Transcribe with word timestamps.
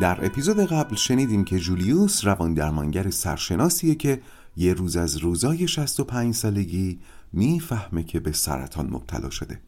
در 0.00 0.26
اپیزود 0.26 0.58
قبل 0.58 0.96
شنیدیم 0.96 1.44
که 1.44 1.58
جولیوس 1.58 2.24
روان 2.24 2.54
درمانگر 2.54 3.10
سرشناسیه 3.10 3.94
که 3.94 4.22
یه 4.56 4.74
روز 4.74 4.96
از 4.96 5.16
روزای 5.16 5.68
65 5.68 6.34
سالگی 6.34 6.98
می‌فهمه 7.32 8.02
که 8.02 8.20
به 8.20 8.32
سرطان 8.32 8.90
مبتلا 8.90 9.30
شده. 9.30 9.60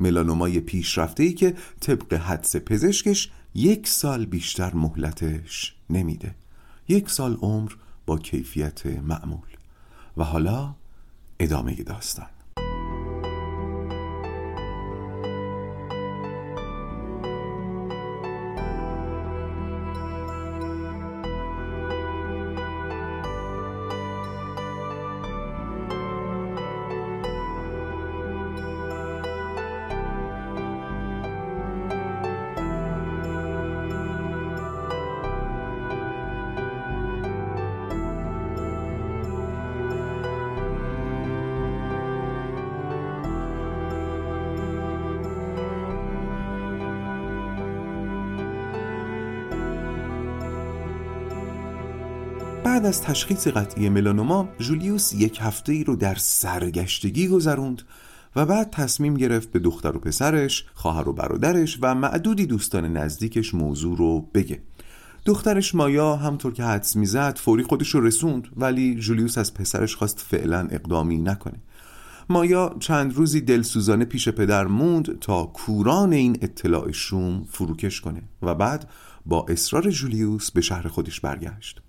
ملانومای 0.00 0.60
پیشرفته 0.60 1.22
ای 1.22 1.32
که 1.32 1.54
طبق 1.80 2.14
حدس 2.14 2.56
پزشکش 2.56 3.30
یک 3.54 3.88
سال 3.88 4.26
بیشتر 4.26 4.74
مهلتش 4.74 5.74
نمیده. 5.90 6.34
یک 6.88 7.10
سال 7.10 7.34
عمر 7.34 7.72
با 8.06 8.18
کیفیت 8.18 8.86
معمول. 8.86 9.48
و 10.16 10.24
حالا 10.24 10.74
ادامه 11.38 11.74
داستان. 11.74 12.33
از 52.94 53.02
تشخیص 53.02 53.48
قطعی 53.48 53.88
ملانوما 53.88 54.48
جولیوس 54.58 55.12
یک 55.12 55.38
هفته 55.42 55.72
ای 55.72 55.84
رو 55.84 55.96
در 55.96 56.14
سرگشتگی 56.14 57.28
گذروند 57.28 57.82
و 58.36 58.46
بعد 58.46 58.70
تصمیم 58.70 59.14
گرفت 59.14 59.52
به 59.52 59.58
دختر 59.58 59.96
و 59.96 60.00
پسرش، 60.00 60.64
خواهر 60.74 61.08
و 61.08 61.12
برادرش 61.12 61.78
و 61.82 61.94
معدودی 61.94 62.46
دوستان 62.46 62.96
نزدیکش 62.96 63.54
موضوع 63.54 63.96
رو 63.96 64.20
بگه. 64.34 64.62
دخترش 65.24 65.74
مایا 65.74 66.16
همطور 66.16 66.52
که 66.52 66.64
حدس 66.64 66.96
می‌زد 66.96 67.38
فوری 67.38 67.62
خودش 67.62 67.88
رو 67.88 68.00
رسوند 68.00 68.48
ولی 68.56 68.94
جولیوس 68.94 69.38
از 69.38 69.54
پسرش 69.54 69.96
خواست 69.96 70.20
فعلا 70.28 70.68
اقدامی 70.70 71.18
نکنه. 71.18 71.60
مایا 72.28 72.76
چند 72.80 73.14
روزی 73.14 73.40
دلسوزانه 73.40 74.04
پیش 74.04 74.28
پدر 74.28 74.66
موند 74.66 75.18
تا 75.18 75.44
کوران 75.44 76.12
این 76.12 76.38
اطلاع 76.42 76.92
شوم 76.92 77.46
فروکش 77.50 78.00
کنه 78.00 78.22
و 78.42 78.54
بعد 78.54 78.90
با 79.26 79.46
اصرار 79.48 79.90
جولیوس 79.90 80.50
به 80.50 80.60
شهر 80.60 80.88
خودش 80.88 81.20
برگشت. 81.20 81.80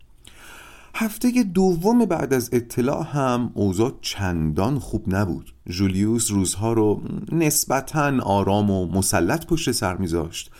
هفته 0.97 1.43
دوم 1.43 2.05
بعد 2.05 2.33
از 2.33 2.49
اطلاع 2.53 3.05
هم 3.11 3.51
اوضاع 3.53 3.93
چندان 4.01 4.79
خوب 4.79 5.15
نبود. 5.15 5.53
جولیوس 5.69 6.31
روزها 6.31 6.73
رو 6.73 7.01
نسبتا 7.31 8.21
آرام 8.23 8.71
و 8.71 8.85
مسلط 8.85 9.45
پشت 9.45 9.71
سر 9.71 9.97
میذاشت 9.97 10.51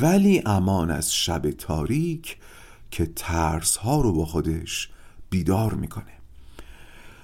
ولی 0.00 0.42
امان 0.46 0.90
از 0.90 1.14
شب 1.14 1.50
تاریک 1.50 2.36
که 2.90 3.12
ترس 3.16 3.76
ها 3.76 4.00
رو 4.00 4.12
با 4.12 4.24
خودش 4.24 4.88
بیدار 5.30 5.74
می‌کنه. 5.74 6.12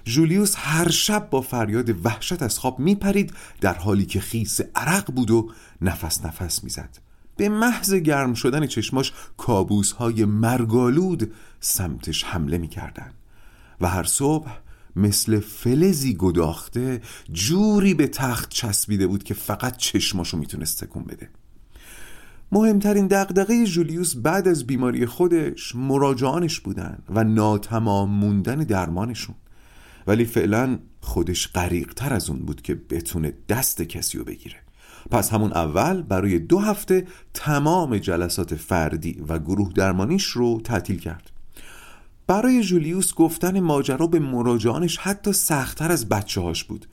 جولیوس 0.04 0.54
هر 0.58 0.90
شب 0.90 1.30
با 1.30 1.40
فریاد 1.40 2.06
وحشت 2.06 2.42
از 2.42 2.58
خواب 2.58 2.78
میپرید 2.78 3.32
در 3.60 3.74
حالی 3.74 4.06
که 4.06 4.20
خیس 4.20 4.60
عرق 4.74 5.12
بود 5.12 5.30
و 5.30 5.50
نفس 5.82 6.24
نفس 6.24 6.64
می‌زد. 6.64 6.98
به 7.36 7.48
محض 7.48 7.94
گرم 7.94 8.34
شدن 8.34 8.66
چشماش 8.66 9.12
کابوس 9.36 9.92
های 9.92 10.24
مرگالود 10.24 11.32
سمتش 11.64 12.24
حمله 12.24 12.58
می‌کردن 12.58 13.10
و 13.80 13.88
هر 13.88 14.04
صبح 14.04 14.50
مثل 14.96 15.40
فلزی 15.40 16.14
گداخته 16.14 17.00
جوری 17.32 17.94
به 17.94 18.06
تخت 18.06 18.48
چسبیده 18.48 19.06
بود 19.06 19.24
که 19.24 19.34
فقط 19.34 19.76
چشماشو 19.76 20.36
می‌تونست 20.36 20.84
تکون 20.84 21.04
بده. 21.04 21.28
مهمترین 22.52 23.06
دقدقه 23.06 23.66
جولیوس 23.66 24.16
بعد 24.16 24.48
از 24.48 24.66
بیماری 24.66 25.06
خودش 25.06 25.76
مراجعانش 25.76 26.60
بودن 26.60 26.98
و 27.08 27.24
ناتمام 27.24 28.10
موندن 28.10 28.58
درمانشون. 28.58 29.34
ولی 30.06 30.24
فعلا 30.24 30.78
خودش 31.00 31.52
غریقتر 31.52 32.12
از 32.12 32.30
اون 32.30 32.38
بود 32.38 32.62
که 32.62 32.74
بتونه 32.74 33.32
دست 33.48 33.82
کسی 33.82 34.18
رو 34.18 34.24
بگیره. 34.24 34.56
پس 35.10 35.32
همون 35.32 35.52
اول 35.52 36.02
برای 36.02 36.38
دو 36.38 36.58
هفته 36.58 37.06
تمام 37.34 37.98
جلسات 37.98 38.54
فردی 38.54 39.24
و 39.28 39.38
گروه 39.38 39.72
درمانیش 39.72 40.24
رو 40.24 40.60
تعطیل 40.64 40.98
کرد. 40.98 41.30
برای 42.26 42.62
جولیوس 42.62 43.14
گفتن 43.14 43.60
ماجرا 43.60 44.06
به 44.06 44.18
مراجعانش 44.18 44.98
حتی 44.98 45.32
سختتر 45.32 45.92
از 45.92 46.08
بچه 46.08 46.40
هاش 46.40 46.64
بود 46.64 46.86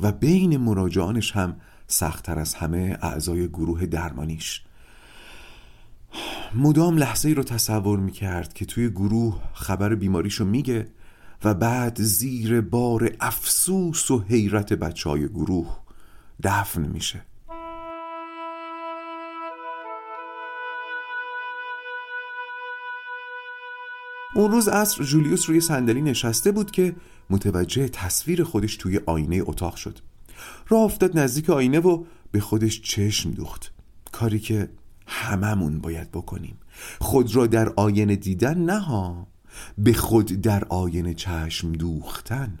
و 0.00 0.12
بین 0.12 0.56
مراجعانش 0.56 1.32
هم 1.32 1.56
سختتر 1.86 2.38
از 2.38 2.54
همه 2.54 2.98
اعضای 3.02 3.48
گروه 3.48 3.86
درمانیش. 3.86 4.62
مدام 6.54 6.98
لحظه 6.98 7.28
ای 7.28 7.34
رو 7.34 7.42
تصور 7.42 7.98
می‌کرد 7.98 8.52
که 8.52 8.64
توی 8.64 8.90
گروه 8.90 9.40
خبر 9.52 9.94
بیماریشو 9.94 10.44
میگه 10.44 10.88
و 11.44 11.54
بعد 11.54 12.02
زیر 12.02 12.60
بار 12.60 13.10
افسوس 13.20 14.10
و 14.10 14.20
حیرت 14.28 14.72
بچه 14.72 15.10
های 15.10 15.28
گروه 15.28 15.78
دفن 16.42 16.86
میشه. 16.86 17.22
اون 24.34 24.50
روز 24.50 24.68
عصر 24.68 25.04
جولیوس 25.04 25.48
روی 25.48 25.60
صندلی 25.60 26.02
نشسته 26.02 26.52
بود 26.52 26.70
که 26.70 26.94
متوجه 27.30 27.88
تصویر 27.88 28.44
خودش 28.44 28.76
توی 28.76 29.00
آینه 29.06 29.42
اتاق 29.46 29.76
شد. 29.76 29.98
راه 30.68 30.82
افتاد 30.82 31.18
نزدیک 31.18 31.50
آینه 31.50 31.80
و 31.80 32.04
به 32.30 32.40
خودش 32.40 32.80
چشم 32.80 33.30
دوخت. 33.30 33.72
کاری 34.12 34.38
که 34.38 34.68
هممون 35.06 35.78
باید 35.78 36.10
بکنیم. 36.10 36.58
خود 37.00 37.36
را 37.36 37.46
در 37.46 37.68
آینه 37.76 38.16
دیدن 38.16 38.58
نه 38.58 38.78
ها 38.78 39.26
به 39.78 39.92
خود 39.92 40.26
در 40.26 40.64
آینه 40.64 41.14
چشم 41.14 41.72
دوختن. 41.72 42.58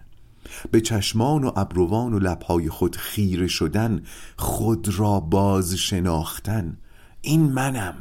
به 0.70 0.80
چشمان 0.80 1.44
و 1.44 1.52
ابروان 1.56 2.14
و 2.14 2.18
لبهای 2.18 2.68
خود 2.68 2.96
خیره 2.96 3.46
شدن 3.46 4.02
خود 4.36 4.88
را 4.98 5.20
باز 5.20 5.74
شناختن 5.74 6.76
این 7.20 7.52
منم. 7.52 7.94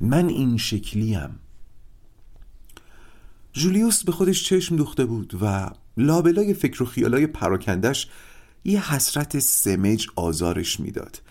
من 0.00 0.28
این 0.28 0.56
شکلیم. 0.56 1.38
جولیوس 3.56 4.04
به 4.04 4.12
خودش 4.12 4.44
چشم 4.44 4.76
دوخته 4.76 5.04
بود 5.04 5.38
و 5.42 5.70
لابلای 5.96 6.54
فکر 6.54 6.82
و 6.82 6.86
خیالای 6.86 7.26
پراکندش 7.26 8.08
یه 8.64 8.94
حسرت 8.94 9.38
سمج 9.38 10.06
آزارش 10.16 10.80
می‌داد. 10.80 11.22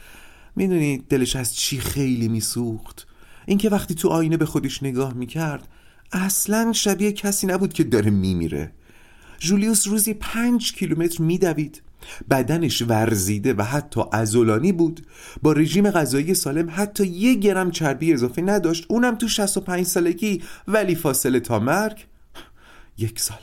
می‌دونی 0.56 0.98
دلش 1.10 1.36
از 1.36 1.56
چی 1.56 1.80
خیلی 1.80 2.28
میسوخت؟ 2.28 3.08
اینکه 3.46 3.70
وقتی 3.70 3.96
تو 3.96 4.10
آینه 4.10 4.38
به 4.38 4.46
خودش 4.46 4.84
نگاه 4.84 5.14
می‌کرد 5.14 5.68
اصلا 6.12 6.72
شبیه 6.74 7.12
کسی 7.12 7.48
نبود 7.48 7.74
که 7.74 7.84
داره 7.84 8.12
میمیره. 8.12 8.72
جولیوس 9.40 9.88
روزی 9.88 10.14
پنج 10.14 10.74
کیلومتر 10.74 11.24
میدوید. 11.24 11.82
بدنش 12.30 12.82
ورزیده 12.82 13.54
و 13.54 13.62
حتی 13.62 14.02
ازولانی 14.12 14.72
بود. 14.72 15.06
با 15.42 15.54
رژیم 15.54 15.92
غذایی 15.92 16.34
سالم 16.34 16.70
حتی 16.72 17.08
یه 17.08 17.34
گرم 17.34 17.72
چربی 17.72 18.14
اضافه 18.14 18.42
نداشت. 18.42 18.86
اونم 18.88 19.16
تو 19.16 19.28
65 19.28 19.86
سالگی 19.86 20.42
ولی 20.68 20.96
فاصله 20.96 21.40
تا 21.40 21.60
مرگ 21.60 22.06
یک 22.98 23.20
سال. 23.20 23.42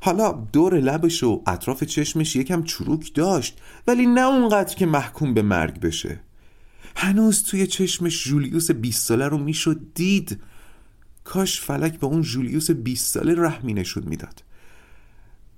حالا 0.00 0.32
دور 0.52 0.80
لبش 0.80 1.22
و 1.22 1.42
اطراف 1.46 1.84
چشمش 1.84 2.36
یکم 2.36 2.62
چروک 2.62 3.14
داشت 3.14 3.58
ولی 3.86 4.06
نه 4.06 4.20
اونقدر 4.20 4.74
که 4.74 4.86
محکوم 4.86 5.34
به 5.34 5.42
مرگ 5.42 5.80
بشه. 5.80 6.20
هنوز 6.96 7.44
توی 7.44 7.66
چشمش 7.66 8.24
جولیوس 8.24 8.70
20 8.70 9.06
ساله 9.06 9.28
رو 9.28 9.38
می‌شد 9.38 9.80
دید. 9.94 10.40
کاش 11.24 11.60
فلک 11.60 12.00
به 12.00 12.06
اون 12.06 12.22
جولیوس 12.22 12.70
20 12.70 13.14
ساله 13.14 13.34
رحمی 13.34 13.74
نشون 13.74 14.02
می‌داد. 14.06 14.44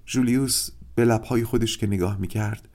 جولیوس 0.06 0.70
به 0.94 1.04
لبهای 1.04 1.44
خودش 1.44 1.78
که 1.78 1.86
نگاه 1.86 2.18
می‌کرد 2.18 2.68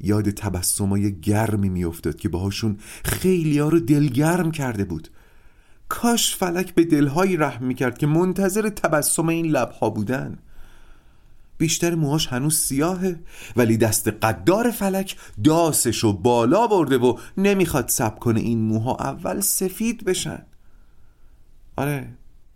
یاد 0.00 0.30
تبسمای 0.30 1.20
گرمی 1.20 1.68
میافتاد 1.68 2.16
که 2.16 2.28
باهاشون 2.28 2.78
خیلی 3.04 3.58
ها 3.58 3.68
رو 3.68 3.80
دلگرم 3.80 4.50
کرده 4.50 4.84
بود. 4.84 5.08
کاش 5.92 6.36
فلک 6.36 6.74
به 6.74 6.84
دلهایی 6.84 7.36
رحم 7.36 7.64
می‌کرد 7.64 7.98
که 7.98 8.06
منتظر 8.06 8.68
تبسم 8.68 9.28
این 9.28 9.46
لبها 9.46 9.90
بودن. 9.90 10.38
بیشتر 11.58 11.94
موهاش 11.94 12.26
هنوز 12.26 12.58
سیاهه 12.58 13.20
ولی 13.56 13.76
دست 13.76 14.08
قدار 14.08 14.70
فلک 14.70 15.16
داسش 15.44 16.04
و 16.04 16.12
بالا 16.12 16.66
برده 16.66 16.98
و 16.98 17.18
نمی‌خواد 17.36 17.88
سب 17.88 18.18
کنه 18.18 18.40
این 18.40 18.58
موها 18.58 18.96
اول 19.00 19.40
سفید 19.40 20.04
بشن. 20.04 20.42
آره 21.76 22.08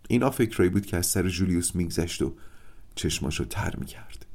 اینا 0.07 0.29
فکرایی 0.29 0.69
بود 0.69 0.85
که 0.85 0.97
از 0.97 1.05
سر 1.05 1.29
جولیوس 1.29 1.75
میگذشت 1.75 2.21
و 2.21 2.33
چشماشو 2.95 3.43
تر 3.43 3.75
می‌کرد. 3.77 4.25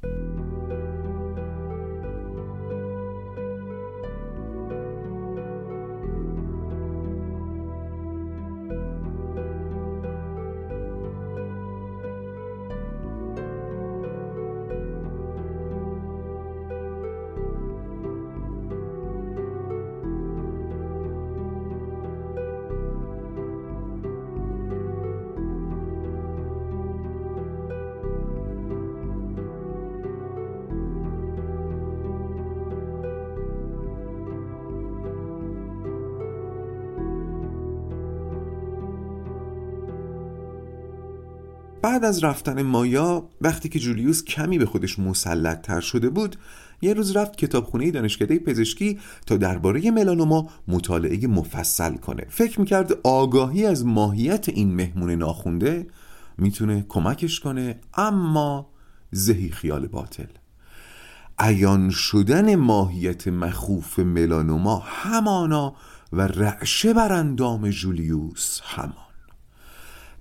بعد 42.02 42.08
از 42.08 42.24
رفتن 42.24 42.62
مایا 42.62 43.28
وقتی 43.40 43.68
که 43.68 43.78
جولیوس 43.78 44.24
کمی 44.24 44.58
به 44.58 44.66
خودش 44.66 44.98
مسلط 44.98 45.60
تر 45.60 45.80
شده 45.80 46.10
بود 46.10 46.36
یه 46.82 46.94
روز 46.94 47.16
رفت 47.16 47.36
کتابخونه 47.36 47.90
دانشکده 47.90 48.38
پزشکی 48.38 48.98
تا 49.26 49.36
درباره 49.36 49.90
ملانوما 49.90 50.50
مطالعه 50.68 51.26
مفصل 51.26 51.96
کنه. 51.96 52.26
فکر 52.28 52.60
می‌کرد 52.60 52.92
آگاهی 53.02 53.66
از 53.66 53.86
ماهیت 53.86 54.48
این 54.48 54.74
مهمون 54.74 55.10
ناخونده 55.10 55.86
می‌تونه 56.38 56.86
کمکش 56.88 57.40
کنه 57.40 57.80
اما 57.94 58.70
زهی 59.10 59.50
خیال 59.50 59.86
باطل. 59.86 60.26
عیان 61.38 61.90
شدن 61.90 62.54
ماهیت 62.54 63.28
مخوف 63.28 63.98
ملانوما 63.98 64.82
همانا 64.86 65.74
و 66.12 66.20
رعشه 66.20 66.92
بر 66.92 67.12
اندام 67.12 67.70
جولیوس 67.70 68.60
همان 68.64 69.11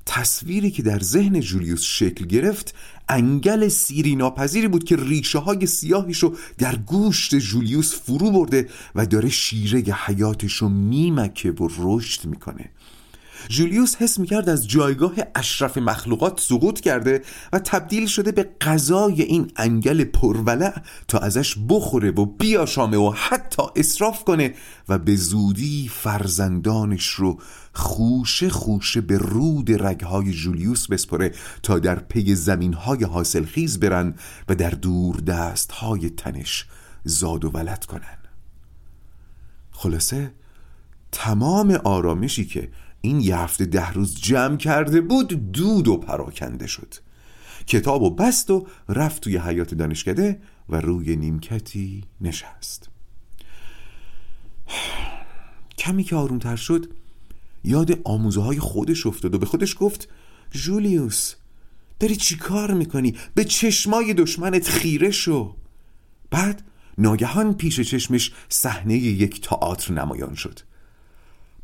تصویری 0.05 0.71
که 0.71 0.83
در 0.83 0.99
ذهن 0.99 1.39
جولیوس 1.39 1.81
شکل 1.81 2.25
گرفت 2.25 2.75
انگل 3.09 3.67
سیری 3.67 4.15
ناپذیری 4.15 4.67
بود 4.67 4.83
که 4.83 4.95
ریشه 4.95 5.39
های 5.39 5.65
سیاهیشو 5.65 6.35
در 6.57 6.75
گوشت 6.75 7.35
جولیوس 7.35 7.95
فرو 7.95 8.31
برده 8.31 8.69
و 8.95 9.05
داره 9.05 9.29
شیره 9.29 9.93
حیاتشو 9.93 10.69
میمکه 10.69 11.51
و 11.51 11.69
رشد 11.79 12.25
می‌کنه. 12.25 12.69
جولیوس 13.49 13.95
حس 13.95 14.19
می‌کرد 14.19 14.49
از 14.49 14.67
جایگاه 14.67 15.13
اشرف 15.35 15.77
مخلوقات 15.77 16.39
سقوط 16.39 16.79
کرده 16.79 17.21
و 17.53 17.59
تبدیل 17.59 18.07
شده 18.07 18.31
به 18.31 18.49
غذای 18.61 19.21
این 19.21 19.51
انگل 19.55 20.03
پرولع 20.03 20.73
تا 21.07 21.17
ازش 21.17 21.55
بخوره 21.69 22.11
و 22.11 22.25
بیاشامه 22.25 22.97
و 22.97 23.13
حتی 23.15 23.63
اصراف 23.75 24.23
کنه 24.23 24.53
و 24.89 24.97
به 24.97 25.15
زودی 25.15 25.91
فرزندانش 25.93 27.07
رو 27.07 27.39
خوشه 27.73 28.49
خوشه 28.49 29.01
به 29.01 29.17
رود 29.17 29.83
رگهای 29.85 30.31
جولیوس 30.31 30.87
بسپره 30.87 31.31
تا 31.63 31.79
در 31.79 31.99
پی 31.99 32.35
زمینهای 32.35 33.03
حاصلخیز 33.03 33.79
برن 33.79 34.15
و 34.49 34.55
در 34.55 34.69
دور 34.69 35.15
دستهای 35.15 36.09
تنش 36.09 36.65
زاد 37.03 37.45
و 37.45 37.49
ولد 37.49 37.85
کنن. 37.85 38.17
خلاصه 39.71 40.33
تمام 41.11 41.71
آرامشی 41.71 42.45
که 42.45 42.69
این 43.01 43.21
یه 43.21 43.37
هفته 43.37 43.65
ده 43.65 43.91
روز 43.91 44.21
جمع 44.21 44.57
کرده 44.57 45.01
بود 45.01 45.51
دود 45.51 45.87
و 45.87 45.97
پراکنده 45.97 46.67
شد. 46.67 46.93
کتاب 47.67 48.01
و 48.01 48.09
بست 48.09 48.49
و 48.51 48.67
رفت 48.89 49.21
توی 49.21 49.37
حیات 49.37 49.73
دانشکده 49.73 50.41
و 50.69 50.75
روی 50.75 51.15
نیمکتی 51.15 52.03
نشست. 52.21 52.89
کمی 55.77 56.03
که 56.03 56.15
آرومتر 56.15 56.55
شد 56.55 56.93
یاد 57.63 57.99
آموزه 58.03 58.41
های 58.41 58.59
خودش 58.59 59.05
افتاد 59.05 59.35
و 59.35 59.37
به 59.37 59.45
خودش 59.45 59.75
گفت 59.79 60.09
جولیوس 60.51 61.35
داری 61.99 62.15
چی 62.15 62.37
کار 62.37 62.73
می‌کنی؟ 62.73 63.15
به 63.35 63.45
چشمای 63.45 64.13
دشمنت 64.13 64.67
خیره 64.67 65.11
شو. 65.11 65.55
بعد 66.31 66.63
ناگهان 66.97 67.53
پیش 67.53 67.79
چشمش 67.79 68.31
صحنه 68.49 68.95
یک 68.95 69.41
تئاتر 69.41 69.93
نمایان 69.93 70.35
شد. 70.35 70.59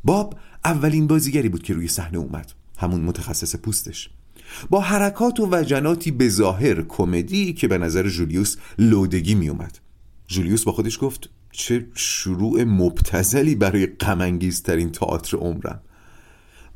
باب 0.08 0.34
اولین 0.64 1.06
بازیگری 1.06 1.48
بود 1.48 1.62
که 1.62 1.74
روی 1.74 1.88
صحنه 1.88 2.18
اومد. 2.18 2.52
همون 2.78 3.00
متخصص 3.00 3.56
پوستش. 3.56 4.10
با 4.70 4.80
حرکات 4.80 5.40
و 5.40 5.48
وجناتی 5.50 6.10
به 6.10 6.28
ظاهر 6.28 6.82
کمدی 6.82 7.52
که 7.52 7.68
به 7.68 7.78
نظر 7.78 8.08
جولیوس 8.08 8.56
لودگی 8.78 9.34
می 9.34 9.48
اومد 9.48 9.78
جولیوس 10.26 10.64
با 10.64 10.72
خودش 10.72 10.98
گفت 11.00 11.30
چه 11.52 11.86
شروع 11.94 12.64
مبتزلی 12.64 13.54
برای 13.54 13.86
غمانگیزترین 13.86 14.92
تئاتر 14.92 15.36
عمرم. 15.36 15.80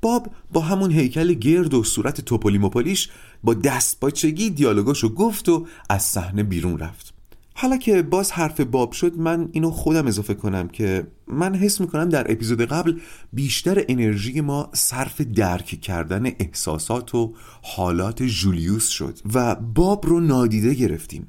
باب 0.02 0.30
با 0.52 0.60
همون 0.60 0.90
هیکل 0.90 1.32
گرد 1.32 1.74
و 1.74 1.84
صورت 1.84 2.20
توپلی 2.20 2.58
مپالیش 2.58 3.10
با 3.42 3.54
دست 3.54 4.00
باچگی 4.00 4.50
دیالوگاشو 4.50 5.14
گفت 5.14 5.48
و 5.48 5.66
از 5.88 6.02
صحنه 6.02 6.42
بیرون 6.42 6.78
رفت. 6.78 7.21
حالا 7.54 7.76
که 7.76 8.02
باز 8.02 8.32
حرف 8.32 8.60
باب 8.60 8.92
شد 8.92 9.18
من 9.18 9.48
اینو 9.52 9.70
خودم 9.70 10.06
اضافه 10.06 10.34
کنم 10.34 10.68
که 10.68 11.06
من 11.26 11.54
حس 11.54 11.80
می‌کنم 11.80 12.08
در 12.08 12.32
اپیزود 12.32 12.60
قبل 12.60 12.98
بیشتر 13.32 13.84
انرژی 13.88 14.40
ما 14.40 14.70
صرف 14.72 15.20
درک 15.20 15.80
کردن 15.80 16.26
احساسات 16.26 17.14
و 17.14 17.34
حالات 17.62 18.22
جولیوس 18.22 18.88
شد 18.88 19.18
و 19.34 19.54
باب 19.54 20.06
رو 20.06 20.20
نادیده 20.20 20.74
گرفتیم. 20.74 21.26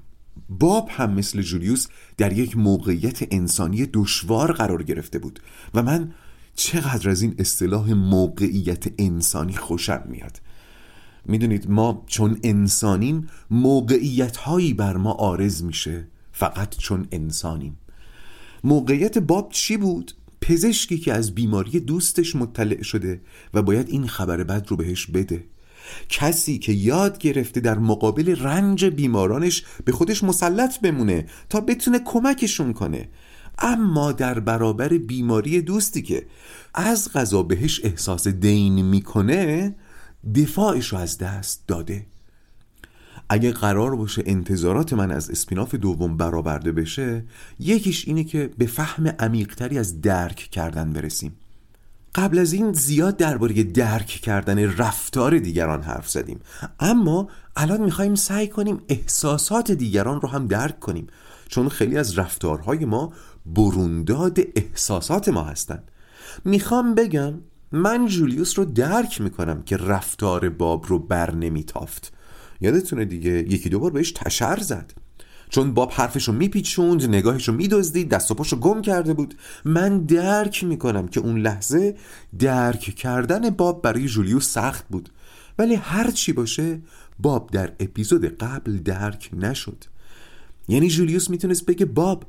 باب 0.49 0.89
هم 0.91 1.13
مثل 1.13 1.41
جولیوس 1.41 1.87
در 2.17 2.33
یک 2.33 2.57
موقعیت 2.57 3.33
انسانی 3.33 3.85
دشوار 3.93 4.51
قرار 4.51 4.83
گرفته 4.83 5.19
بود 5.19 5.39
و 5.73 5.83
من 5.83 6.13
چقدر 6.55 7.09
از 7.09 7.21
این 7.21 7.35
اصطلاح 7.39 7.93
موقعیت 7.93 8.85
انسانی 8.97 9.53
خوشم 9.53 10.03
میاد. 10.09 10.41
می‌دونید 11.25 11.69
ما 11.69 12.03
چون 12.07 12.39
انسانیم 12.43 13.29
موقعیت 13.51 14.37
هایی 14.37 14.73
بر 14.73 14.97
ما 14.97 15.11
آرز 15.11 15.63
میشه. 15.63 16.07
فقط 16.33 16.77
چون 16.77 17.07
انسانیم. 17.11 17.77
موقعیت 18.63 19.17
باب 19.17 19.49
چی 19.51 19.77
بود؟ 19.77 20.11
پزشکی 20.41 20.97
که 20.97 21.13
از 21.13 21.35
بیماری 21.35 21.79
دوستش 21.79 22.35
مطلع 22.35 22.81
شده 22.81 23.21
و 23.53 23.61
باید 23.61 23.89
این 23.89 24.07
خبر 24.07 24.43
بد 24.43 24.67
رو 24.67 24.77
بهش 24.77 25.05
بده. 25.05 25.43
کسی 26.09 26.59
که 26.59 26.73
یاد 26.73 27.17
گرفته 27.17 27.59
در 27.59 27.77
مقابل 27.77 28.35
رنج 28.39 28.85
بیمارانش 28.85 29.63
به 29.85 29.91
خودش 29.91 30.23
مسلط 30.23 30.79
بمونه 30.79 31.25
تا 31.49 31.61
بتونه 31.61 31.99
کمکشون 31.99 32.73
کنه. 32.73 33.09
اما 33.59 34.11
در 34.11 34.39
برابر 34.39 34.87
بیماری 34.87 35.61
دوستی 35.61 36.01
که 36.01 36.25
از 36.73 37.13
غذا 37.13 37.43
بهش 37.43 37.81
احساس 37.83 38.27
دین 38.27 38.81
می‌کنه 38.81 39.75
دفاعش 40.35 40.87
رو 40.87 40.97
از 40.97 41.17
دست 41.17 41.63
داده. 41.67 42.05
اگه 43.33 43.51
قرار 43.51 43.95
باشه 43.95 44.23
انتظارات 44.25 44.93
من 44.93 45.11
از 45.11 45.29
اسپیناف 45.29 45.75
دوم 45.75 46.17
برآورده 46.17 46.71
بشه 46.71 47.23
یکیش 47.59 48.07
اینه 48.07 48.23
که 48.23 48.49
به 48.57 48.65
فهم 48.65 49.07
عمیقتری 49.07 49.79
از 49.79 50.01
درک 50.01 50.35
کردن 50.35 50.93
برسیم. 50.93 51.35
قبل 52.15 52.39
از 52.39 52.53
این 52.53 52.73
زیاد 52.73 53.17
درباره 53.17 53.63
درک 53.63 54.05
کردن 54.07 54.77
رفتار 54.77 55.39
دیگران 55.39 55.81
حرف 55.81 56.09
زدیم. 56.09 56.39
اما 56.79 57.27
الان 57.55 57.81
می‌خوایم 57.81 58.15
سعی 58.15 58.47
کنیم 58.47 58.81
احساسات 58.89 59.71
دیگران 59.71 60.21
رو 60.21 60.29
هم 60.29 60.47
درک 60.47 60.79
کنیم 60.79 61.07
چون 61.47 61.69
خیلی 61.69 61.97
از 61.97 62.17
رفتارهای 62.19 62.85
ما 62.85 63.13
برونداد 63.45 64.39
احساسات 64.55 65.29
ما 65.29 65.43
هستند. 65.43 65.91
می‌خوام 66.45 66.95
بگم 66.95 67.33
من 67.71 68.07
جولیوس 68.07 68.59
رو 68.59 68.65
درک 68.65 69.21
می‌کنم 69.21 69.61
که 69.61 69.77
رفتار 69.77 70.49
باب 70.49 70.85
رو 70.87 70.99
بر 70.99 71.35
نمیتافت. 71.35 72.13
یادتونه 72.61 73.05
دیگه؟ 73.05 73.31
یکی 73.31 73.69
دو 73.69 73.79
بار 73.79 73.91
بهش 73.91 74.11
تشر 74.11 74.59
زد. 74.59 74.93
چون 75.49 75.73
باب 75.73 75.91
حرفشو 75.91 76.31
میپیچوند 76.31 77.05
نگاهشو 77.05 77.51
میدزدید 77.51 78.09
دست 78.09 78.31
و 78.31 78.33
پاشو 78.33 78.55
گم 78.55 78.81
کرده 78.81 79.13
بود. 79.13 79.35
من 79.65 79.99
درک 79.99 80.63
می‌کنم 80.63 81.07
که 81.07 81.19
اون 81.19 81.37
لحظه 81.37 81.95
درک 82.39 82.79
کردن 82.79 83.49
باب 83.49 83.81
برای 83.81 84.07
جولیوس 84.07 84.49
سخت 84.49 84.85
بود. 84.89 85.09
ولی 85.59 85.75
هر 85.75 86.11
چی 86.11 86.33
باشه 86.33 86.81
باب 87.19 87.49
در 87.51 87.71
اپیزود 87.79 88.25
قبل 88.25 88.77
درک 88.77 89.29
نشد. 89.33 89.83
یعنی 90.67 90.89
جولیوس 90.89 91.29
می‌تونست 91.29 91.65
بگه 91.65 91.85
باب 91.85 92.25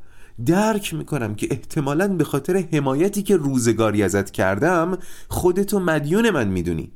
درک 0.47 0.95
می‌کنم 0.95 1.35
که 1.35 1.49
احتمالا 1.51 2.09
به 2.09 2.25
خاطر 2.25 2.65
حمایتی 2.73 3.23
که 3.23 3.37
روزگاری 3.37 4.03
ازت 4.03 4.31
کردم 4.31 4.99
خودتو 5.29 5.81
مدیون 5.81 6.31
من 6.31 6.49
می‌دونی. 6.49 6.93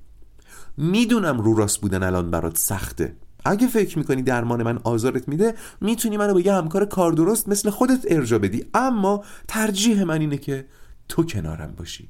می‌دونم 0.79 1.41
رو 1.41 1.55
راست 1.55 1.81
بودن 1.81 2.03
الان 2.03 2.31
برات 2.31 2.57
سخته. 2.57 3.17
اگه 3.45 3.67
فکر 3.67 3.99
می‌کنی 3.99 4.23
درمان 4.23 4.63
من 4.63 4.79
آزارت 4.85 5.29
میده 5.29 5.55
می‌تونی 5.81 6.17
منو 6.17 6.35
به 6.35 6.47
یه 6.47 6.55
همکار 6.55 6.85
کار 6.85 7.13
درست 7.13 7.49
مثل 7.49 7.71
خودت 7.71 8.05
ارجا 8.09 8.39
بدی. 8.39 8.65
اما 8.75 9.25
ترجیح 9.49 10.05
من 10.05 10.21
اینه 10.21 10.37
که 10.37 10.67
تو 11.09 11.25
کنارم 11.25 11.75
باشی. 11.77 12.09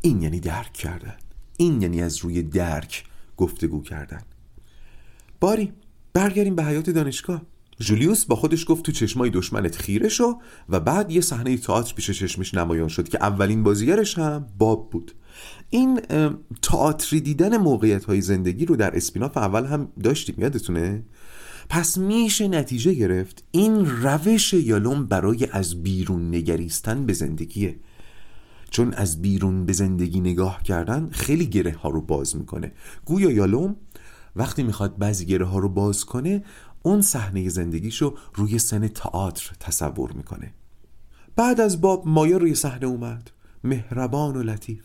این 0.00 0.22
یعنی 0.22 0.40
درک 0.40 0.72
کردن. 0.72 1.16
این 1.56 1.82
یعنی 1.82 2.02
از 2.02 2.16
روی 2.16 2.42
درک 2.42 3.04
گفتگو 3.36 3.82
کردن. 3.82 4.20
باری 5.40 5.72
برگردیم 6.12 6.54
به 6.54 6.64
حیات 6.64 6.90
دانشگاه. 6.90 7.42
جولیوس 7.80 8.24
با 8.24 8.36
خودش 8.36 8.64
گفت 8.68 8.84
تو 8.84 8.92
چشمای 8.92 9.30
دشمنت 9.30 9.76
خیره 9.76 10.08
شو 10.08 10.38
و 10.68 10.80
بعد 10.80 11.10
یه 11.10 11.20
صحنه 11.20 11.56
تئاتر 11.56 11.94
پیش 11.94 12.10
چشمش 12.10 12.54
نمایان 12.54 12.88
شد 12.88 13.08
که 13.08 13.18
اولین 13.20 13.62
بازیگرش 13.62 14.18
هم 14.18 14.46
باب 14.58 14.90
بود. 14.90 15.14
این 15.70 16.00
تئاتری 16.62 17.20
دیدن 17.20 17.56
موقعیت 17.56 18.04
های 18.04 18.20
زندگی 18.20 18.66
رو 18.66 18.76
در 18.76 18.96
اسپیناف 18.96 19.36
اول 19.36 19.64
هم 19.64 19.88
داشتیم 20.02 20.34
یادتونه؟ 20.38 21.02
پس 21.68 21.98
میشه 21.98 22.48
نتیجه 22.48 22.94
گرفت 22.94 23.44
این 23.50 23.86
روش 23.86 24.52
یالوم 24.52 25.06
برای 25.06 25.48
از 25.52 25.82
بیرون 25.82 26.34
نگریستن 26.34 27.06
به 27.06 27.12
زندگیه. 27.12 27.76
چون 28.70 28.94
از 28.94 29.22
بیرون 29.22 29.66
به 29.66 29.72
زندگی 29.72 30.20
نگاه 30.20 30.62
کردن 30.62 31.08
خیلی 31.10 31.46
گره 31.46 31.72
ها 31.72 31.88
رو 31.88 32.00
باز 32.00 32.36
می‌کنه. 32.36 32.72
گویا 33.04 33.30
یالوم 33.30 33.76
وقتی 34.36 34.62
می‌خواد 34.62 34.98
بعضی 34.98 35.26
گره 35.26 35.44
ها 35.44 35.58
رو 35.58 35.68
باز 35.68 36.04
کنه 36.04 36.44
اون 36.82 37.02
صحنه 37.02 37.48
زندگیشو 37.48 38.14
روی 38.34 38.58
سن 38.58 38.88
تئاتر 38.88 39.52
تصور 39.60 40.12
می‌کنه. 40.12 40.52
بعد 41.36 41.60
از 41.60 41.80
باب 41.80 42.02
مایا 42.06 42.36
روی 42.36 42.54
صحنه 42.54 42.86
اومد. 42.86 43.30
مهربان 43.64 44.36
و 44.36 44.42
لطیف. 44.42 44.84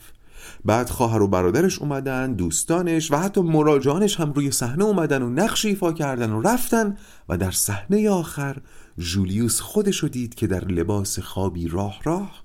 بعد 0.66 0.90
خواهر 0.90 1.22
و 1.22 1.28
برادرش 1.28 1.80
اومدن 1.80 2.34
دوستانش 2.34 3.12
و 3.12 3.16
حتی 3.18 3.42
مراجعانش 3.42 4.20
هم 4.20 4.34
روی 4.34 4.52
صحنه 4.52 4.84
اومدن 4.84 5.22
و 5.22 5.30
نقش 5.30 5.66
ایفا 5.66 5.94
کردن 5.94 6.32
و 6.32 6.42
رفتن 6.42 6.98
و 7.30 7.38
در 7.38 7.52
صحنه 7.52 8.10
آخر 8.10 8.58
جولیوس 8.98 9.60
خودشو 9.60 10.08
دید 10.08 10.36
که 10.36 10.48
در 10.48 10.66
لباس 10.66 11.20
خوابی 11.20 11.68
راه 11.68 12.00
راه 12.04 12.44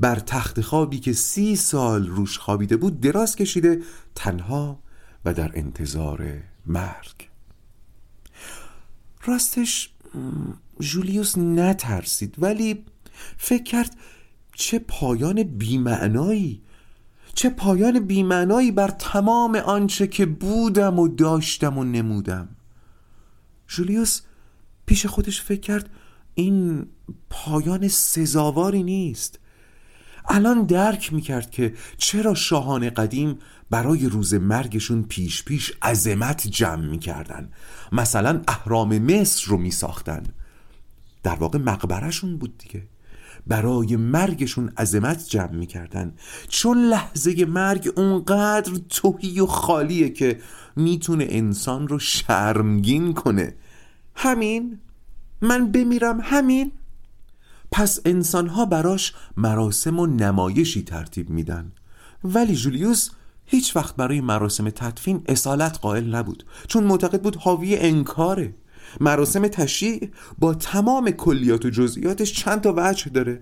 بر 0.00 0.18
تخت 0.18 0.60
خوابی 0.60 0.98
که 0.98 1.12
سی 1.12 1.56
سال 1.56 2.06
روش 2.06 2.38
خوابیده 2.38 2.76
بود 2.76 3.00
دراز 3.00 3.36
کشیده 3.36 3.82
تنها 4.14 4.82
و 5.24 5.34
در 5.34 5.50
انتظار 5.54 6.42
مرگ. 6.66 7.28
راستش 9.24 9.90
جولیوس 10.80 11.38
نترسید 11.38 12.34
ولی 12.38 12.84
فکر 13.36 13.62
کرد 13.62 13.96
چه 14.54 14.78
پایان 14.78 15.42
بیمعنایی 15.42 16.62
چه 17.34 17.50
پایان 17.50 18.00
بیمعنایی 18.00 18.72
بر 18.72 18.88
تمام 18.88 19.56
آنچه 19.56 20.06
که 20.06 20.26
بودم 20.26 20.98
و 20.98 21.08
داشتم 21.08 21.78
و 21.78 21.84
نمودم. 21.84 22.48
جولیوس 23.68 24.20
پیش 24.86 25.06
خودش 25.06 25.42
فکر 25.42 25.60
کرد 25.60 25.90
این 26.34 26.86
پایان 27.30 27.88
سزاواری 27.88 28.82
نیست. 28.82 29.38
الان 30.28 30.62
درک 30.62 31.12
می‌کرد 31.12 31.50
که 31.50 31.74
چرا 31.98 32.34
شاهان 32.34 32.90
قدیم 32.90 33.38
برای 33.70 34.08
روز 34.08 34.34
مرگشون 34.34 35.02
پیش 35.02 35.44
پیش 35.44 35.72
عظمت 35.82 36.46
جمع 36.46 36.86
می‌کردن. 36.86 37.50
مثلا 37.92 38.42
اهرام 38.48 38.98
مصر 38.98 39.46
رو 39.46 39.58
میساختن. 39.58 40.22
در 41.22 41.34
واقع 41.34 41.58
مقبرشون 41.58 42.36
بود 42.36 42.58
دیگه. 42.58 42.82
برای 43.48 43.96
مرگشون 43.96 44.68
عظمت 44.68 45.28
جمع 45.28 45.54
می‌کردن. 45.54 46.14
چون 46.48 46.78
لحظه 46.78 47.44
مرگ 47.44 47.92
اونقدر 47.96 48.72
توهی 48.88 49.40
و 49.40 49.46
خالیه 49.46 50.10
که 50.10 50.40
می‌تونه 50.76 51.26
انسان 51.28 51.88
رو 51.88 51.98
شرمگین 51.98 53.14
کنه. 53.14 53.54
همین؟ 54.14 54.78
من 55.40 55.72
بمیرم 55.72 56.20
همین؟ 56.22 56.72
پس 57.72 58.00
انسانها 58.04 58.64
براش 58.64 59.14
مراسم 59.36 59.98
و 59.98 60.06
نمایشی 60.06 60.82
ترتیب 60.82 61.30
میدن. 61.30 61.72
ولی 62.24 62.56
جولیوس 62.56 63.10
هیچ 63.46 63.76
وقت 63.76 63.96
برای 63.96 64.20
مراسم 64.20 64.70
تدفین 64.70 65.22
اصالت 65.26 65.78
قائل 65.78 66.14
نبود. 66.14 66.44
چون 66.66 66.84
معتقد 66.84 67.22
بود 67.22 67.36
حاوی 67.36 67.76
انکاره. 67.76 68.54
مراسم 69.00 69.48
تشییع 69.48 70.08
با 70.38 70.54
تمام 70.54 71.10
کلیات 71.10 71.64
و 71.64 71.70
جزئیاتش 71.70 72.32
چند 72.32 72.60
تا 72.60 72.74
وجه 72.76 73.10
داره. 73.10 73.40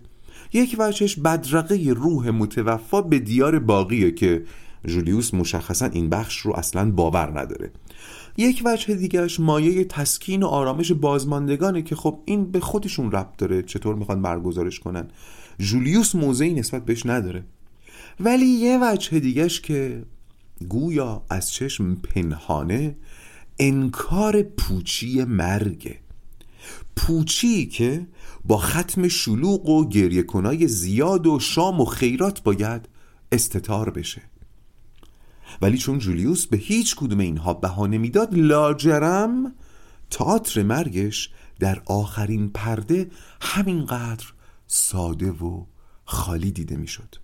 یک 0.52 0.76
وجهش 0.78 1.16
بدرقه 1.16 1.94
روح 1.96 2.30
متوفا 2.30 3.02
به 3.02 3.18
دیار 3.18 3.58
باقیه 3.58 4.10
که 4.10 4.42
جولیوس 4.86 5.34
مشخصا 5.34 5.86
این 5.86 6.10
بخش 6.10 6.38
رو 6.38 6.56
اصلا 6.56 6.90
باور 6.90 7.40
نداره. 7.40 7.70
یک 8.36 8.62
وجه 8.64 8.94
دیگرش 8.94 9.40
مایه 9.40 9.84
تسکین 9.84 10.42
و 10.42 10.46
آرامش 10.46 10.92
بازماندگانه 10.92 11.82
که 11.82 11.96
خب 11.96 12.20
این 12.24 12.50
به 12.50 12.60
خودشون 12.60 13.12
ربط 13.12 13.36
داره 13.36 13.62
چطور 13.62 13.94
می‌خوان 13.94 14.22
برگزارش 14.22 14.80
کنن. 14.80 15.08
جولیوس 15.58 16.14
موضعی 16.14 16.54
نسبت 16.54 16.84
بهش 16.84 17.06
نداره. 17.06 17.44
ولی 18.20 18.46
یه 18.46 18.78
وجه 18.82 19.20
دیگهش 19.20 19.60
که 19.60 20.02
گویا 20.68 21.22
از 21.30 21.52
چشم 21.52 21.94
پنهانه 21.94 22.96
انکار 23.58 24.42
پوچی 24.42 25.24
مرگه 25.24 25.98
پوچی 26.96 27.66
که 27.66 28.06
با 28.44 28.56
ختم 28.56 29.08
شلوغ 29.08 29.68
و 29.68 29.88
گریه 29.88 30.22
کنای 30.22 30.68
زیاد 30.68 31.26
و 31.26 31.38
شام 31.38 31.80
و 31.80 31.84
خیرات 31.84 32.42
باید 32.42 32.88
استتار 33.32 33.90
بشه 33.90 34.22
ولی 35.62 35.78
چون 35.78 35.98
جولیوس 35.98 36.46
به 36.46 36.56
هیچ 36.56 36.96
کدوم 36.96 37.18
اینها 37.18 37.54
بهانه 37.54 37.98
می‌داد 37.98 38.28
لاجرم 38.32 39.52
تئاتر 40.10 40.62
مرگش 40.62 41.30
در 41.58 41.82
آخرین 41.86 42.48
پرده 42.48 43.10
همینقدر 43.40 44.26
ساده 44.66 45.30
و 45.30 45.64
خالی 46.04 46.50
دیده 46.50 46.76
می‌شد. 46.76 47.16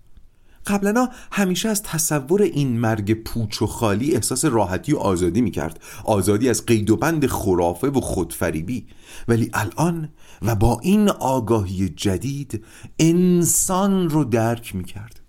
قبلا 0.66 1.08
همیشه 1.32 1.68
از 1.68 1.82
تصور 1.82 2.42
این 2.42 2.80
مرگ 2.80 3.22
پوچ 3.22 3.62
و 3.62 3.66
خالی 3.66 4.14
احساس 4.14 4.44
راحتی 4.44 4.92
و 4.92 4.96
آزادی 4.96 5.40
می‌کرد. 5.40 5.80
آزادی 6.04 6.48
از 6.48 6.66
قید 6.66 6.90
و 6.90 6.96
بند 6.96 7.26
خرافه 7.26 7.86
و 7.86 8.00
خودفریبی. 8.00 8.86
ولی 9.28 9.50
الان 9.54 10.08
و 10.42 10.54
با 10.54 10.80
این 10.82 11.08
آگاهی 11.08 11.88
جدید 11.88 12.64
انسان 12.98 14.10
رو 14.10 14.24
درک 14.24 14.74
می‌کرد. 14.74 15.20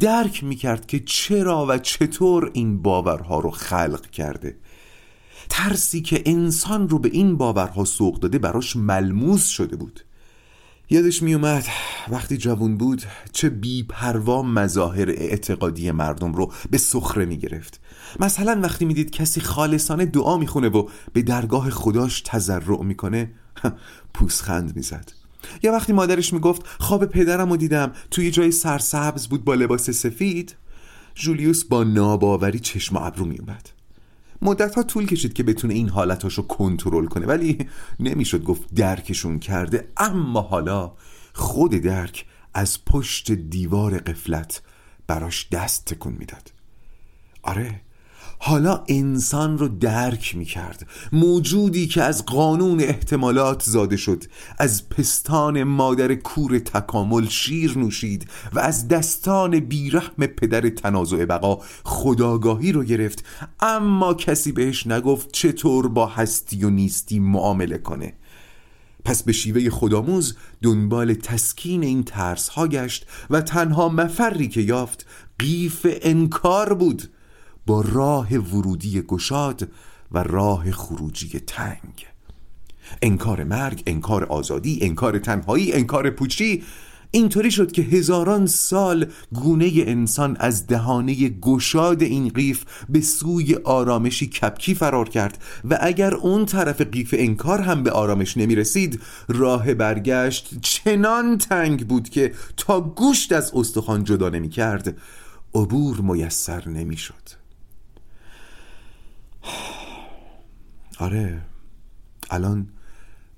درک 0.00 0.44
می‌کرد 0.44 0.86
که 0.86 1.00
چرا 1.00 1.66
و 1.68 1.78
چطور 1.78 2.50
این 2.54 2.82
باورها 2.82 3.40
رو 3.40 3.50
خلق 3.50 4.10
کرده. 4.10 4.56
ترسی 5.48 6.00
که 6.00 6.22
انسان 6.26 6.88
رو 6.88 6.98
به 6.98 7.08
این 7.12 7.36
باورها 7.36 7.84
سوق 7.84 8.20
داده 8.20 8.38
براش 8.38 8.76
ملموس 8.76 9.46
شده 9.46 9.76
بود. 9.76 10.04
یادش 10.92 11.22
میومد 11.22 11.64
وقتی 12.08 12.36
جوون 12.36 12.76
بود 12.76 13.02
چه 13.32 13.48
بیپروا 13.48 14.42
مظاهر 14.42 15.10
اعتقادی 15.10 15.90
مردم 15.90 16.32
رو 16.32 16.52
به 16.70 16.78
سخره 16.78 17.24
می‌گرفت. 17.24 17.80
مثلا 18.20 18.60
وقتی 18.62 18.84
می‌دید 18.84 19.10
کسی 19.10 19.40
خالصانه 19.40 20.06
دعا 20.06 20.36
می‌خونه 20.36 20.68
و 20.68 20.88
به 21.12 21.22
درگاه 21.22 21.70
خداش 21.70 22.20
تذرع 22.20 22.82
می‌کنه 22.82 23.32
پوسخند 24.14 24.76
می‌زد. 24.76 25.12
یا 25.62 25.72
وقتی 25.72 25.92
مادرش 25.92 26.32
می‌گفت 26.32 26.62
خواب 26.78 27.04
پدرم 27.04 27.50
رو 27.50 27.56
دیدم 27.56 27.92
توی 28.10 28.30
جای 28.30 28.50
سرسبز 28.50 29.26
بود 29.26 29.44
با 29.44 29.54
لباس 29.54 29.90
سفید 29.90 30.56
جولیوس 31.14 31.64
با 31.64 31.84
ناباوری 31.84 32.58
چشم 32.58 32.96
ابرو 32.96 33.24
میومد 33.24 33.68
مدت 34.42 34.74
ها 34.74 34.82
طول 34.82 35.06
کشید 35.06 35.32
که 35.32 35.42
بتونه 35.42 35.74
این 35.74 35.88
حالتاش 35.88 36.34
رو 36.34 36.42
کنترل 36.42 37.06
کنه. 37.06 37.26
ولی 37.26 37.68
نمی‌شد 38.00 38.44
گفت 38.44 38.74
درکشون 38.74 39.38
کرده 39.38 39.88
اما 39.96 40.40
حالا 40.40 40.92
خود 41.32 41.70
درک 41.70 42.26
از 42.54 42.84
پشت 42.84 43.32
دیوار 43.32 43.98
قفلت 43.98 44.62
براش 45.06 45.48
دست 45.52 45.84
تکون 45.84 46.12
می‌داد. 46.12 46.52
آره 47.42 47.80
حالا 48.42 48.84
انسان 48.88 49.58
رو 49.58 49.68
درک 49.68 50.36
می 50.36 50.44
کرد 50.44 50.86
موجودی 51.12 51.86
که 51.86 52.02
از 52.02 52.26
قانون 52.26 52.80
احتمالات 52.80 53.62
زاده 53.62 53.96
شد 53.96 54.24
از 54.58 54.88
پستان 54.88 55.62
مادر 55.62 56.14
کور 56.14 56.58
تکامل 56.58 57.28
شیر 57.28 57.78
نوشید 57.78 58.28
و 58.52 58.58
از 58.58 58.88
دستان 58.88 59.60
بیرحم 59.60 60.26
پدر 60.26 60.68
تنازع 60.68 61.24
بقا 61.24 61.58
خداگاهی 61.84 62.72
رو 62.72 62.84
گرفت. 62.84 63.24
اما 63.60 64.14
کسی 64.14 64.52
بهش 64.52 64.86
نگفت 64.86 65.32
چطور 65.32 65.88
با 65.88 66.06
هستی 66.06 66.64
و 66.64 66.70
نیستی 66.70 67.18
معامله 67.18 67.78
کنه. 67.78 68.12
پس 69.04 69.22
به 69.22 69.32
شیوه 69.32 69.70
خودآموز 69.70 70.36
دنبال 70.62 71.14
تسکین 71.14 71.82
این 71.82 72.02
ترس 72.02 72.48
ها 72.48 72.66
گشت 72.66 73.06
و 73.30 73.40
تنها 73.40 73.88
مفری 73.88 74.48
که 74.48 74.60
یافت 74.60 75.06
قیف 75.38 75.86
انکار 76.02 76.74
بود. 76.74 77.10
با 77.66 77.80
راه 77.80 78.34
ورودی 78.34 79.02
گشاد 79.02 79.68
و 80.12 80.22
راه 80.22 80.70
خروجی 80.70 81.40
تنگ. 81.40 82.06
انکار 83.02 83.44
مرگ، 83.44 83.82
انکار 83.86 84.24
آزادی، 84.24 84.78
انکار 84.82 85.18
تنهایی، 85.18 85.72
انکار 85.72 86.10
پوچی 86.10 86.62
اینطوری 87.12 87.50
شد 87.50 87.72
که 87.72 87.82
هزاران 87.82 88.46
سال 88.46 89.06
گونه 89.32 89.70
انسان 89.74 90.36
از 90.40 90.66
دهانه 90.66 91.28
گشاد 91.28 92.02
این 92.02 92.28
قیف 92.28 92.64
به 92.88 93.00
سوی 93.00 93.54
آرامشی 93.54 94.26
کپکی 94.26 94.74
فرار 94.74 95.08
کرد 95.08 95.38
و 95.70 95.78
اگر 95.80 96.14
اون 96.14 96.46
طرف 96.46 96.80
قیف 96.80 97.14
انکار 97.18 97.60
هم 97.60 97.82
به 97.82 97.90
آرامش 97.90 98.36
نمی 98.36 98.54
رسید 98.54 99.00
راه 99.28 99.74
برگشت 99.74 100.60
چنان 100.60 101.38
تنگ 101.38 101.86
بود 101.86 102.08
که 102.08 102.32
تا 102.56 102.80
گوشت 102.80 103.32
از 103.32 103.52
استخوان 103.54 104.04
جدا 104.04 104.28
نمی 104.28 104.48
کرد 104.48 104.96
عبور 105.54 106.00
میسر 106.00 106.68
نمی 106.68 106.96
شد 106.96 107.39
آره 110.98 111.42
الان 112.30 112.68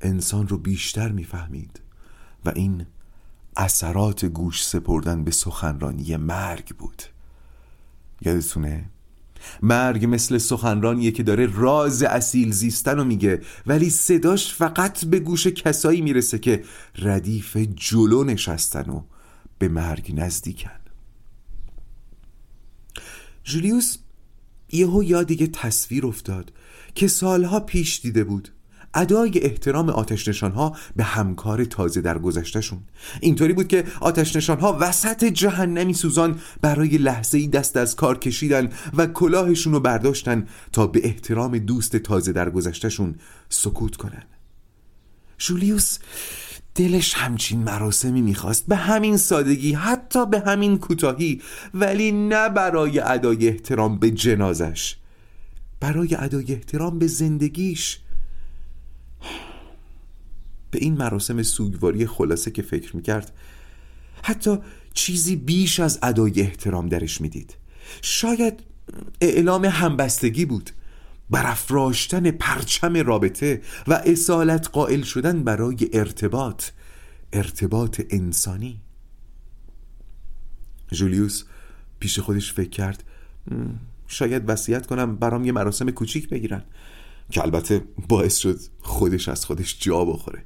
انسان 0.00 0.48
رو 0.48 0.58
بیشتر 0.58 1.12
می‌فهمید 1.12 1.80
و 2.44 2.52
این 2.56 2.86
اثرات 3.56 4.24
گوش 4.24 4.66
سپردن 4.66 5.24
به 5.24 5.30
سخنرانی 5.30 6.16
مرگ 6.16 6.76
بود. 6.76 7.02
یادتونه؟ 8.20 8.84
مرگ 9.62 10.06
مثل 10.08 10.38
سخنرانیه 10.38 11.10
که 11.10 11.22
داره 11.22 11.46
راز 11.46 12.02
اصیل 12.02 12.52
زیستن 12.52 12.96
رو 12.96 13.04
میگه 13.04 13.42
ولی 13.66 13.90
صداش 13.90 14.54
فقط 14.54 15.04
به 15.04 15.18
گوش 15.18 15.46
کسایی 15.46 16.00
می‌رسه 16.00 16.38
که 16.38 16.64
ردیف 16.96 17.56
جلو 17.56 18.24
نشستن 18.24 18.90
و 18.90 19.02
به 19.58 19.68
مرگ 19.68 20.12
نزدیکن. 20.16 20.70
جولیوس 23.44 23.96
یهو 24.72 25.02
یاد 25.02 25.30
یه 25.30 25.46
تصویر 25.46 26.06
افتاد 26.06 26.52
که 26.94 27.08
سالها 27.08 27.60
پیش 27.60 28.00
دیده 28.00 28.24
بود. 28.24 28.48
ادای 28.94 29.38
احترام 29.38 29.90
آتش 29.90 30.42
ها 30.42 30.76
به 30.96 31.04
همکار 31.04 31.64
تازه 31.64 32.00
در 32.00 32.18
گذشتهشون. 32.18 32.80
اینطوری 33.20 33.52
بود 33.52 33.68
که 33.68 33.84
آتش 34.00 34.50
ها 34.50 34.78
وسط 34.80 35.24
جهنمی 35.24 35.94
سوزان 35.94 36.40
برای 36.60 36.98
لحظه 36.98 37.38
ای 37.38 37.46
دست 37.46 37.76
از 37.76 37.96
کار 37.96 38.18
کشیدن 38.18 38.68
و 38.96 39.06
کلاهشون 39.06 39.72
رو 39.72 39.80
برداشتن 39.80 40.46
تا 40.72 40.86
به 40.86 41.00
احترام 41.04 41.58
دوست 41.58 41.96
تازه 41.96 42.32
در 42.32 42.50
گذشتهشون 42.50 43.14
سکوت 43.48 43.96
کنن. 43.96 44.22
جولیوس 45.38 45.98
دلش 46.74 47.14
همچین 47.14 47.62
مراسمی 47.62 48.22
می‌خواست 48.22 48.66
به 48.66 48.76
همین 48.76 49.16
سادگی 49.16 49.72
حتی 49.72 50.26
به 50.26 50.40
همین 50.40 50.78
کوتاهی 50.78 51.42
ولی 51.74 52.12
نه 52.12 52.48
برای 52.48 53.00
ادای 53.00 53.48
احترام 53.48 53.98
به 53.98 54.10
جنازش 54.10 54.96
برای 55.80 56.14
ادای 56.14 56.52
احترام 56.52 56.98
به 56.98 57.06
زندگیش. 57.06 57.98
به 60.70 60.78
این 60.78 60.94
مراسم 60.94 61.42
سوگواری 61.42 62.06
خلاصه 62.06 62.50
که 62.50 62.62
فکر 62.62 62.96
می‌کرد 62.96 63.32
حتی 64.22 64.58
چیزی 64.94 65.36
بیش 65.36 65.80
از 65.80 65.98
ادای 66.02 66.40
احترام 66.40 66.88
درش 66.88 67.20
می‌دید. 67.20 67.56
شاید 68.02 68.60
اعلام 69.20 69.64
همبستگی 69.64 70.44
بود. 70.44 70.70
برافراشتن 71.30 72.30
پرچم 72.30 72.96
رابطه 72.96 73.62
و 73.86 73.92
اصالت 74.06 74.68
قائل 74.72 75.02
شدن 75.02 75.44
برای 75.44 75.90
ارتباط 75.92 76.64
ارتباط 77.32 78.00
انسانی. 78.10 78.80
جولیوس 80.92 81.44
پیش 81.98 82.18
خودش 82.18 82.52
فکر 82.52 82.70
کرد 82.70 83.04
شاید 84.06 84.42
وصیت 84.50 84.86
کنم 84.86 85.16
برام 85.16 85.44
یه 85.44 85.52
مراسم 85.52 85.90
کوچیک 85.90 86.28
بگیرن 86.28 86.62
که 87.30 87.42
البته 87.42 87.84
باعث 88.08 88.36
شد 88.36 88.58
خودش 88.80 89.28
از 89.28 89.44
خودش 89.44 89.78
جا 89.80 90.04
بخوره. 90.04 90.44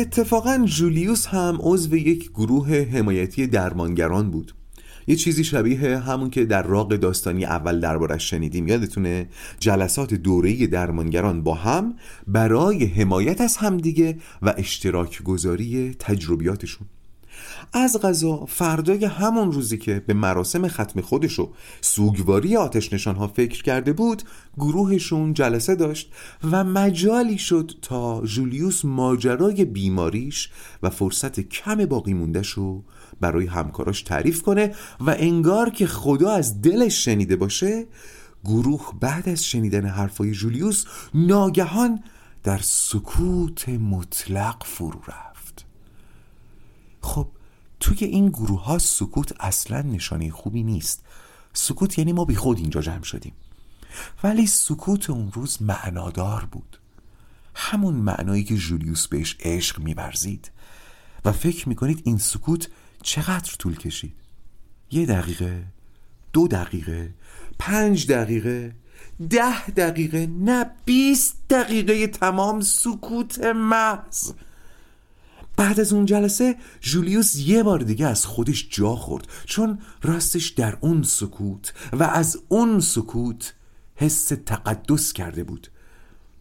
اتفاقا 0.00 0.62
جولیوس 0.64 1.26
هم 1.26 1.58
عضو 1.60 1.96
یک 1.96 2.30
گروه 2.30 2.74
حمایتی 2.74 3.46
درمانگران 3.46 4.30
بود. 4.30 4.54
یه 5.06 5.16
چیزی 5.16 5.44
شبیه 5.44 5.98
همون 5.98 6.30
که 6.30 6.44
در 6.44 6.62
راق 6.62 6.96
داستانی 6.96 7.44
اول 7.44 7.80
دربارش 7.80 8.30
شنیدیم 8.30 8.68
یادتونه؟ 8.68 9.28
جلسات 9.58 10.14
دوره 10.14 10.66
درمانگران 10.66 11.42
با 11.42 11.54
هم 11.54 11.94
برای 12.26 12.84
حمایت 12.84 13.40
از 13.40 13.56
همدیگه 13.56 14.18
و 14.42 14.54
اشتراک 14.56 15.22
گذاری 15.22 15.94
تجربیاتشون. 15.98 16.86
از 17.72 18.00
غذا 18.00 18.46
فردای 18.46 19.04
همون 19.04 19.52
روزی 19.52 19.78
که 19.78 20.02
به 20.06 20.14
مراسم 20.14 20.68
ختم 20.68 21.00
خودش 21.00 21.38
و 21.38 21.52
سوگواری 21.80 22.56
آتش 22.56 22.92
نشان 22.92 23.16
ها 23.16 23.28
فکر 23.28 23.62
کرده 23.62 23.92
بود 23.92 24.22
گروهشون 24.56 25.34
جلسه 25.34 25.74
داشت 25.74 26.12
و 26.50 26.64
مجالی 26.64 27.38
شد 27.38 27.72
تا 27.82 28.22
جولیوس 28.26 28.84
ماجرای 28.84 29.64
بیماریش 29.64 30.50
و 30.82 30.90
فرصت 30.90 31.40
کم 31.40 31.86
باقی 31.86 32.14
موندهش 32.14 32.48
رو 32.48 32.84
برای 33.20 33.46
همکاراش 33.46 34.02
تعریف 34.02 34.42
کنه 34.42 34.74
و 35.00 35.14
انگار 35.18 35.70
که 35.70 35.86
خدا 35.86 36.30
از 36.30 36.62
دلش 36.62 37.04
شنیده 37.04 37.36
باشه 37.36 37.86
گروه 38.44 38.92
بعد 39.00 39.28
از 39.28 39.44
شنیدن 39.44 39.86
حرفای 39.86 40.32
جولیوس 40.32 40.84
ناگهان 41.14 42.02
در 42.42 42.58
سکوت 42.62 43.68
مطلق 43.68 44.64
فرو 44.64 45.00
رفت. 45.08 45.29
خب 47.10 47.28
توی 47.80 48.04
این 48.04 48.28
گروه 48.28 48.64
ها 48.64 48.78
سکوت 48.78 49.32
اصلا 49.40 49.82
نشانه 49.82 50.30
خوبی 50.30 50.62
نیست. 50.62 51.04
سکوت 51.52 51.98
یعنی 51.98 52.12
ما 52.12 52.24
بی 52.24 52.34
خود 52.34 52.58
اینجا 52.58 52.80
جمع 52.80 53.02
شدیم. 53.02 53.32
ولی 54.24 54.46
سکوت 54.46 55.10
اون 55.10 55.32
روز 55.32 55.62
معنادار 55.62 56.44
بود. 56.44 56.80
همون 57.54 57.94
معنایی 57.94 58.44
که 58.44 58.56
جولیوس 58.56 59.06
بهش 59.06 59.36
عشق 59.40 59.78
میورزید. 59.78 60.50
و 61.24 61.32
فکر 61.32 61.68
می‌کنید 61.68 62.02
این 62.04 62.18
سکوت 62.18 62.68
چقدر 63.02 63.52
طول 63.58 63.76
کشید؟ 63.76 64.14
یه 64.90 65.06
دقیقه 65.06 65.64
دو 66.32 66.48
دقیقه 66.48 67.14
پنج 67.58 68.06
دقیقه 68.06 68.74
ده 69.30 69.70
دقیقه 69.70 70.26
نه 70.26 70.70
بیست 70.84 71.36
دقیقه 71.50 72.06
تمام 72.06 72.60
سکوت 72.60 73.38
محض. 73.44 74.32
بعد 75.56 75.80
از 75.80 75.92
اون 75.92 76.04
جلسه 76.04 76.56
جولیوس 76.80 77.36
یه 77.36 77.62
بار 77.62 77.78
دیگه 77.78 78.06
از 78.06 78.26
خودش 78.26 78.68
جا 78.70 78.96
خورد 78.96 79.28
چون 79.44 79.78
راستش 80.02 80.48
در 80.48 80.78
اون 80.80 81.02
سکوت 81.02 81.72
و 81.92 82.02
از 82.02 82.38
اون 82.48 82.80
سکوت 82.80 83.54
حس 83.94 84.32
تقدس 84.46 85.12
کرده 85.12 85.44
بود. 85.44 85.68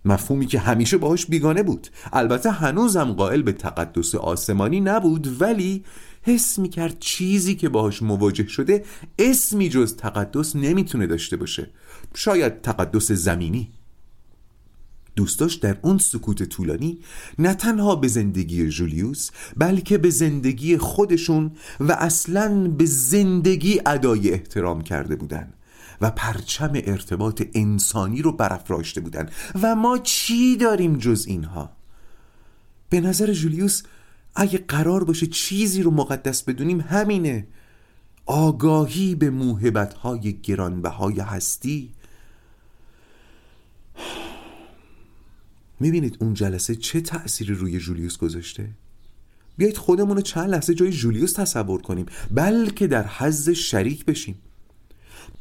مفهومی 0.05 0.45
که 0.45 0.59
همیشه 0.59 0.97
باهاش 0.97 1.25
بیگانه 1.25 1.63
بود. 1.63 1.87
البته 2.13 2.51
هنوزم 2.51 3.13
قائل 3.13 3.41
به 3.41 3.51
تقدس 3.51 4.15
آسمانی 4.15 4.79
نبود 4.79 5.41
ولی 5.41 5.83
حس 6.21 6.59
می‌کرد 6.59 6.99
چیزی 6.99 7.55
که 7.55 7.69
باهاش 7.69 8.01
مواجه 8.01 8.47
شده 8.47 8.85
اسمی 9.19 9.69
جز 9.69 9.95
تقدس 9.95 10.55
نمی‌تونه 10.55 11.07
داشته 11.07 11.37
باشه. 11.37 11.69
شاید 12.15 12.61
تقدس 12.61 13.11
زمینی. 13.11 13.71
دوست 15.19 15.39
داشت 15.39 15.61
در 15.61 15.77
اون 15.81 15.97
سکوت 15.97 16.43
طولانی 16.43 16.99
نه 17.39 17.53
تنها 17.53 17.95
به 17.95 18.07
زندگی 18.07 18.69
جولیوس 18.69 19.29
بلکه 19.57 19.97
به 19.97 20.09
زندگی 20.09 20.77
خودشون 20.77 21.51
و 21.79 21.91
اصلا 21.91 22.67
به 22.67 22.85
زندگی 22.85 23.81
ادای 23.85 24.31
احترام 24.31 24.81
کرده 24.81 25.15
بودن 25.15 25.53
و 26.01 26.11
پرچم 26.11 26.71
ارتباط 26.73 27.43
انسانی 27.53 28.21
رو 28.21 28.31
برافراشته 28.31 29.01
بودن. 29.01 29.29
و 29.61 29.75
ما 29.75 29.97
چی 29.97 30.57
داریم 30.57 30.97
جز 30.97 31.25
اینها؟ 31.27 31.71
به 32.89 33.01
نظر 33.01 33.33
جولیوس 33.33 33.83
اگه 34.35 34.57
قرار 34.67 35.03
باشه 35.03 35.27
چیزی 35.27 35.83
رو 35.83 35.91
مقدس 35.91 36.43
بدونیم 36.43 36.81
همینه. 36.81 37.47
آگاهی 38.25 39.15
به 39.15 39.29
موهبت‌های 39.29 40.33
گرانبهای 40.41 41.19
هستی 41.19 41.98
می‌بینید 45.79 46.17
اون 46.19 46.33
جلسه 46.33 46.75
چه 46.75 47.01
تأثیری 47.01 47.53
روی 47.53 47.79
جولیوس 47.79 48.17
گذاشته؟ 48.17 48.69
بیایید 49.57 49.77
خودمون 49.77 50.15
رو 50.15 50.21
چند 50.21 50.49
لحظه 50.49 50.73
جای 50.73 50.91
جولیوس 50.91 51.33
تصور 51.33 51.81
کنیم 51.81 52.05
بلکه 52.31 52.87
در 52.87 53.07
حز 53.07 53.49
شریک 53.49 54.05
بشیم. 54.05 54.35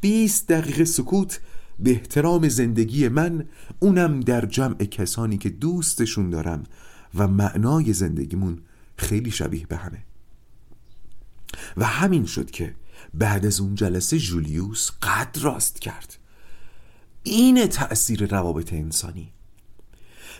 20 0.00 0.46
دقیقه 0.46 0.84
سکوت 0.84 1.40
به 1.78 1.90
احترام 1.90 2.48
زندگی 2.48 3.08
من 3.08 3.44
اونم 3.80 4.20
در 4.20 4.46
جمع 4.46 4.84
کسانی 4.84 5.38
که 5.38 5.48
دوستشون 5.48 6.30
دارم 6.30 6.64
و 7.14 7.28
معنای 7.28 7.92
زندگیمون 7.92 8.58
خیلی 8.96 9.30
شبیه 9.30 9.66
به 9.66 9.76
همه. 9.76 10.04
و 11.76 11.84
همین 11.84 12.26
شد 12.26 12.50
که 12.50 12.74
بعد 13.14 13.46
از 13.46 13.60
اون 13.60 13.74
جلسه 13.74 14.18
جولیوس 14.18 14.90
قد 15.02 15.38
راست 15.40 15.80
کرد. 15.80 16.18
این 17.22 17.66
تأثیر 17.66 18.26
روابط 18.26 18.72
انسانی 18.72 19.32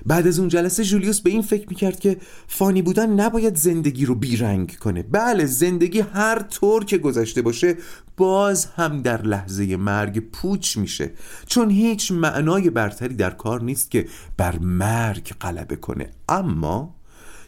بعد 0.07 0.27
از 0.27 0.39
اون 0.39 0.49
جلسه 0.49 0.85
جولیوس 0.85 1.21
به 1.21 1.31
این 1.31 1.43
فکر 1.43 1.69
می‌کرد 1.69 2.01
که 2.01 2.17
فانی 2.47 2.83
بودن 2.83 3.11
نباید 3.11 3.57
زندگی 3.57 4.07
رو 4.07 4.15
بیرنگ 4.15 4.77
کنه. 4.77 5.03
بله 5.03 5.47
زندگی 5.47 6.01
هر 6.01 6.39
طور 6.39 6.85
که 6.85 6.99
گذشته 6.99 7.43
باشه 7.43 7.77
باز 8.17 8.67
هم 8.67 9.03
در 9.03 9.23
لحظه 9.23 9.77
مرگ 9.77 10.19
پوچ 10.19 10.77
میشه. 10.77 11.11
چون 11.47 11.71
هیچ 11.71 12.13
معنای 12.13 12.71
برتری 12.71 13.15
در 13.15 13.31
کار 13.31 13.63
نیست 13.63 13.91
که 13.91 14.07
بر 14.37 14.59
مرگ 14.59 15.33
غلبه 15.41 15.77
کنه. 15.77 16.11
اما 16.29 16.95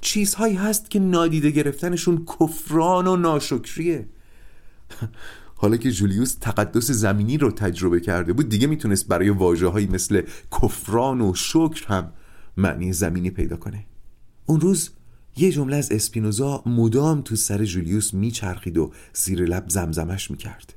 چیزهایی 0.01 0.57
هست 0.57 0.91
که 0.91 0.99
نادیده 0.99 1.51
گرفتنشون 1.51 2.27
کفران 2.41 3.07
و 3.07 3.17
ناشکریه. 3.17 4.09
حالا 5.55 5.77
که 5.77 5.91
جولیوس 5.91 6.35
تقدس 6.41 6.91
زمینی 6.91 7.39
رو 7.39 7.51
تجربه 7.51 8.01
کرده 8.01 8.33
بود 8.33 8.49
دیگه 8.49 8.67
می‌تونست 8.67 9.09
برای 9.09 9.31
واجه 9.31 9.93
مثل 9.93 10.23
کفران 10.63 11.21
و 11.21 11.35
شکر 11.35 11.87
هم 11.87 12.13
معنی 12.61 12.93
زمینی 12.93 13.31
پیدا 13.31 13.57
کنه. 13.57 13.85
اون 14.47 14.61
روز 14.61 14.91
یه 15.37 15.53
جمله 15.53 15.77
از 15.77 15.93
اسپینوزا 15.93 16.63
مدام 16.67 17.23
تو 17.23 17.37
سر 17.37 17.65
جولیوس 17.65 18.15
میچرخید 18.15 18.79
و 18.79 18.93
زیر 19.13 19.45
لب 19.45 19.69
زمزمش 19.69 20.31
می‌کرد. 20.31 20.75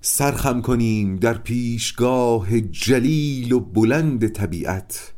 سرخم 0.00 0.60
کنیم 0.60 1.16
در 1.16 1.38
پیشگاه 1.38 2.60
جلیل 2.60 3.52
و 3.52 3.60
بلند 3.60 4.28
طبیعت 4.28 5.12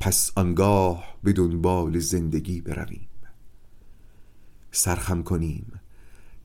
پس 0.00 0.32
آنگاه 0.36 1.16
به 1.22 1.32
دنبال 1.32 1.98
زندگی 1.98 2.60
برویم. 2.60 3.08
سرخم 4.70 5.22
کنیم 5.22 5.72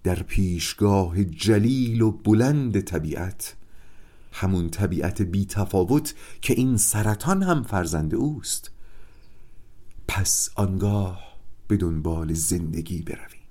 در 0.04 0.24
پیشگاه 0.24 1.24
جلیل 1.24 2.02
و 2.02 2.12
بلند 2.12 2.80
طبیعت 2.80 3.56
همون 4.32 4.70
طبیعت 4.70 5.22
بی 5.22 5.46
تفاوت 5.46 6.16
که 6.42 6.54
این 6.54 6.78
سرطان 6.78 7.44
هم 7.44 7.64
فرزند 7.64 8.16
اوست. 8.16 8.72
پس 10.08 10.50
آنگاه 10.56 11.22
به 11.68 11.78
دنبال 11.78 12.34
زندگی 12.34 13.02
برویم. 13.02 13.42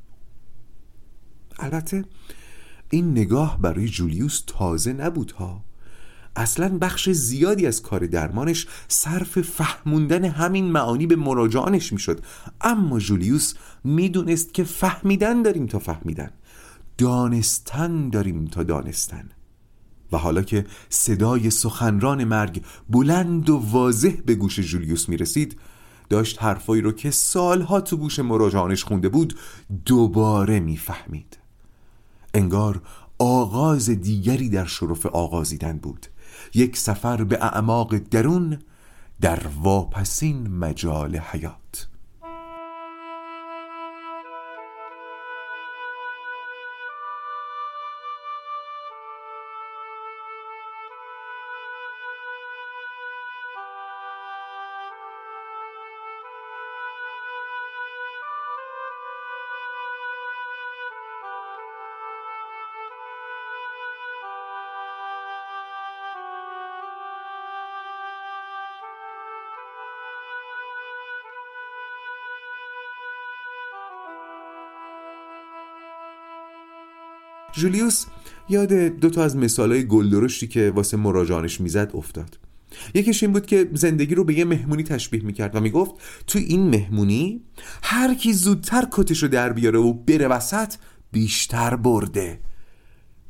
البته 1.58 2.04
این 2.90 3.10
نگاه 3.10 3.60
برای 3.60 3.88
جولیوس 3.88 4.42
تازه 4.46 4.92
نبود 4.92 5.30
ها 5.30 5.64
اصلا 6.36 6.78
بخش 6.78 7.10
زیادی 7.10 7.66
از 7.66 7.82
کار 7.82 8.06
درمانش 8.06 8.66
صرف 8.88 9.40
فهموندن 9.40 10.24
همین 10.24 10.64
معانی 10.64 11.06
به 11.06 11.16
مراجعانش 11.16 11.92
می‌شد. 11.92 12.24
اما 12.60 12.98
جولیوس 12.98 13.54
می‌دونست 13.84 14.54
که 14.54 14.64
فهمیدن 14.64 15.42
داریم 15.42 15.66
تا 15.66 15.78
فهمیدن. 15.78 16.30
دانستن 16.98 18.10
داریم 18.10 18.44
تا 18.44 18.62
دانستن. 18.62 19.28
و 20.12 20.16
حالا 20.16 20.42
که 20.42 20.66
صدای 20.88 21.50
سخنران 21.50 22.24
مرگ 22.24 22.64
بلند 22.88 23.50
و 23.50 23.56
واضح 23.56 24.12
به 24.26 24.34
گوش 24.34 24.60
جولیوس 24.60 25.08
می‌رسید 25.08 25.60
داشت 26.08 26.42
حرفایی 26.42 26.82
رو 26.82 26.92
که 26.92 27.10
سالها 27.10 27.80
تو 27.80 27.96
گوش 27.96 28.18
مراجعانش 28.18 28.84
خونده 28.84 29.08
بود 29.08 29.38
دوباره 29.84 30.60
می‌فهمید. 30.60 31.38
انگار 32.34 32.82
آغاز 33.18 33.90
دیگری 33.90 34.48
در 34.48 34.64
شرف 34.66 35.06
آغازیدن 35.06 35.78
بود. 35.78 36.06
یک 36.54 36.76
سفر 36.76 37.24
به 37.24 37.44
اعماق 37.44 37.98
درون 37.98 38.58
در 39.20 39.46
واپسین 39.62 40.48
مجال 40.48 41.16
حیات. 41.16 41.59
جولیوس 77.60 78.04
یاد 78.48 78.72
دوتا 78.72 79.24
از 79.24 79.36
مثالای 79.36 79.86
گلدرشتی 79.86 80.46
که 80.46 80.72
واسه 80.74 80.96
مراجعانش 80.96 81.60
می‌زد 81.60 81.90
افتاد. 81.94 82.38
یکیش 82.94 83.22
این 83.22 83.32
بود 83.32 83.46
که 83.46 83.70
زندگی 83.72 84.14
رو 84.14 84.24
به 84.24 84.34
یه 84.34 84.44
مهمونی 84.44 84.82
تشبیه 84.82 85.22
می‌کرد 85.22 85.56
و 85.56 85.60
می‌گفت 85.60 85.94
تو 86.26 86.38
این 86.38 86.68
مهمونی 86.68 87.40
هر 87.82 88.14
کی 88.14 88.32
زودتر 88.32 88.88
کتش 88.92 89.22
رو 89.22 89.28
در 89.28 89.52
بیاره 89.52 89.78
و 89.78 89.92
بره 89.92 90.28
وسط 90.28 90.74
بیشتر 91.12 91.76
برده. 91.76 92.40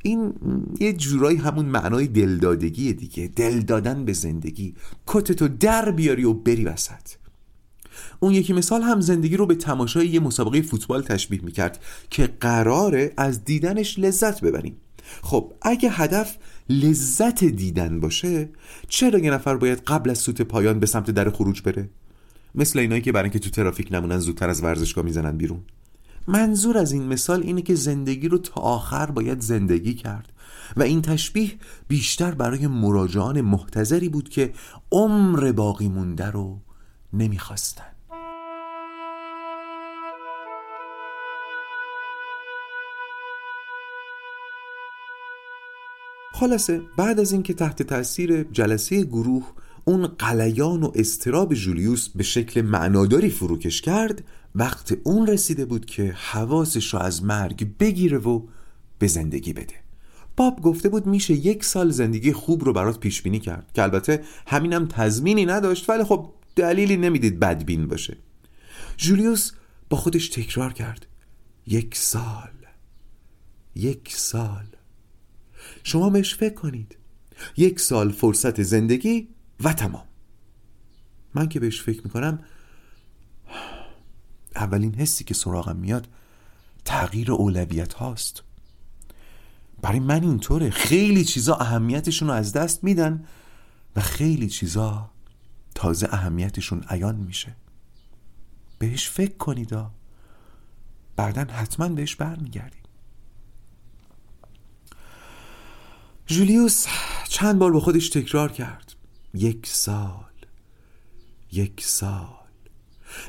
این 0.03 0.33
یه 0.79 0.93
جورایی 0.93 1.37
همون 1.37 1.65
معنای 1.65 2.07
دلدادگی 2.07 2.93
دیگه. 2.93 3.27
دل 3.35 3.59
دادن 3.59 4.05
به 4.05 4.13
زندگی. 4.13 4.75
کتتو 5.07 5.47
در 5.47 5.91
بیاری 5.91 6.23
و 6.23 6.33
بری 6.33 6.65
وسط. 6.65 7.20
اون 8.19 8.33
یکی 8.33 8.53
مثال 8.53 8.81
هم 8.81 9.01
زندگی 9.01 9.37
رو 9.37 9.45
به 9.45 9.55
تماشای 9.55 10.07
یه 10.07 10.19
مسابقه 10.19 10.61
فوتبال 10.61 11.01
تشبیه 11.01 11.41
می‌کرد 11.43 11.83
که 12.09 12.29
قراره 12.39 13.13
از 13.17 13.45
دیدنش 13.45 13.99
لذت 13.99 14.41
ببریم. 14.41 14.77
خب 15.21 15.53
اگه 15.61 15.89
هدف 15.89 16.37
لذت 16.69 17.43
دیدن 17.43 17.99
باشه 17.99 18.49
چرا 18.87 19.19
یه 19.19 19.31
نفر 19.31 19.55
باید 19.57 19.79
قبل 19.79 20.09
از 20.09 20.17
سوت 20.17 20.41
پایان 20.41 20.79
به 20.79 20.85
سمت 20.85 21.11
در 21.11 21.29
خروج 21.29 21.61
بره؟ 21.61 21.89
مثل 22.55 22.79
اینایی 22.79 23.01
که 23.01 23.11
برای 23.11 23.23
اینکه 23.23 23.39
تو 23.39 23.49
ترافیک 23.49 23.87
نمونن 23.91 24.19
زودتر 24.19 24.49
از 24.49 24.63
ورزشگاه 24.63 25.05
می‌زنن 25.05 25.37
بیرون. 25.37 25.59
منظور 26.27 26.77
از 26.77 26.91
این 26.91 27.03
مثال 27.03 27.43
اینه 27.43 27.61
که 27.61 27.75
زندگی 27.75 28.27
رو 28.27 28.37
تا 28.37 28.61
آخر 28.61 29.05
باید 29.05 29.39
زندگی 29.39 29.93
کرد 29.93 30.33
و 30.77 30.83
این 30.83 31.01
تشبیه 31.01 31.51
بیشتر 31.87 32.31
برای 32.31 32.67
مراجعان 32.67 33.41
محتظری 33.41 34.09
بود 34.09 34.29
که 34.29 34.53
عمر 34.91 35.51
باقی 35.51 35.87
مونده 35.87 36.25
رو 36.25 36.59
نمی‌خواستن. 37.13 37.90
خلاصه 46.41 46.81
بعد 46.97 47.19
از 47.19 47.31
اینکه 47.31 47.53
تحت 47.53 47.83
تاثیر 47.83 48.43
جلسه 48.43 49.03
گروه 49.03 49.43
اون 49.85 50.07
قلیان 50.07 50.83
و 50.83 50.91
استراب 50.95 51.53
جولیوس 51.53 52.09
به 52.09 52.23
شکل 52.23 52.61
معناداری 52.61 53.29
فروکش 53.29 53.81
کرد 53.81 54.23
وقت 54.55 54.97
اون 55.03 55.27
رسیده 55.27 55.65
بود 55.65 55.85
که 55.85 56.13
حواسش 56.17 56.93
رو 56.93 56.99
از 56.99 57.23
مرگ 57.23 57.77
بگیره 57.77 58.17
و 58.17 58.41
به 58.99 59.07
زندگی 59.07 59.53
بده. 59.53 59.73
باب 60.37 60.61
گفته 60.61 60.89
بود 60.89 61.05
میشه 61.05 61.33
یک 61.33 61.63
سال 61.63 61.89
زندگی 61.89 62.33
خوب 62.33 62.63
رو 62.63 62.73
برات 62.73 62.99
پیش 62.99 63.21
بینی 63.21 63.39
کرد 63.39 63.71
که 63.73 63.83
البته 63.83 64.23
همینم 64.47 64.87
تضمینی 64.87 65.45
نداشت 65.45 65.89
ولی 65.89 66.03
خب 66.03 66.33
دلیلی 66.55 66.97
نمی‌دید 66.97 67.39
بدبین 67.39 67.87
باشه. 67.87 68.17
جولیوس 68.97 69.51
با 69.89 69.97
خودش 69.97 70.29
تکرار 70.29 70.73
کرد. 70.73 71.05
یک 71.67 71.95
سال. 71.95 72.51
یک 73.75 74.13
سال. 74.15 74.80
شما 75.83 76.09
بهش 76.09 76.35
فکر 76.35 76.53
کنید. 76.53 76.95
یک 77.57 77.79
سال 77.79 78.11
فرصت 78.11 78.61
زندگی 78.61 79.27
و 79.59 79.73
تمام. 79.73 80.03
من 81.33 81.49
که 81.49 81.59
بهش 81.59 81.81
فکر 81.81 82.01
می‌کنم 82.03 82.39
اولین 84.55 84.95
حسی 84.95 85.23
که 85.23 85.33
سراغم 85.33 85.75
میاد 85.75 86.07
تغییر 86.85 87.31
اولویت 87.31 87.93
هاست. 87.93 88.43
برای 89.81 89.99
من 89.99 90.23
اینطوره. 90.23 90.69
خیلی 90.69 91.25
چیزا 91.25 91.55
اهمیتشون 91.55 92.27
رو 92.27 92.33
از 92.33 92.53
دست 92.53 92.83
میدن 92.83 93.25
و 93.95 94.01
خیلی 94.01 94.49
چیزا 94.49 95.09
تازه 95.75 96.09
اهمیتشون 96.11 96.83
عیان 96.89 97.15
میشه. 97.15 97.55
بهش 98.79 99.09
فکر 99.09 99.37
کنید 99.37 99.75
بعدا 101.15 101.41
حتما 101.53 101.89
بهش 101.89 102.15
برمیگردیم 102.15 102.80
جولیوس 106.31 106.85
چند 107.29 107.59
بار 107.59 107.71
با 107.71 107.79
خودش 107.79 108.09
تکرار 108.09 108.51
کرد. 108.51 108.93
یک 109.33 109.67
سال. 109.67 110.25
یک 111.51 111.83
سال. 111.83 112.27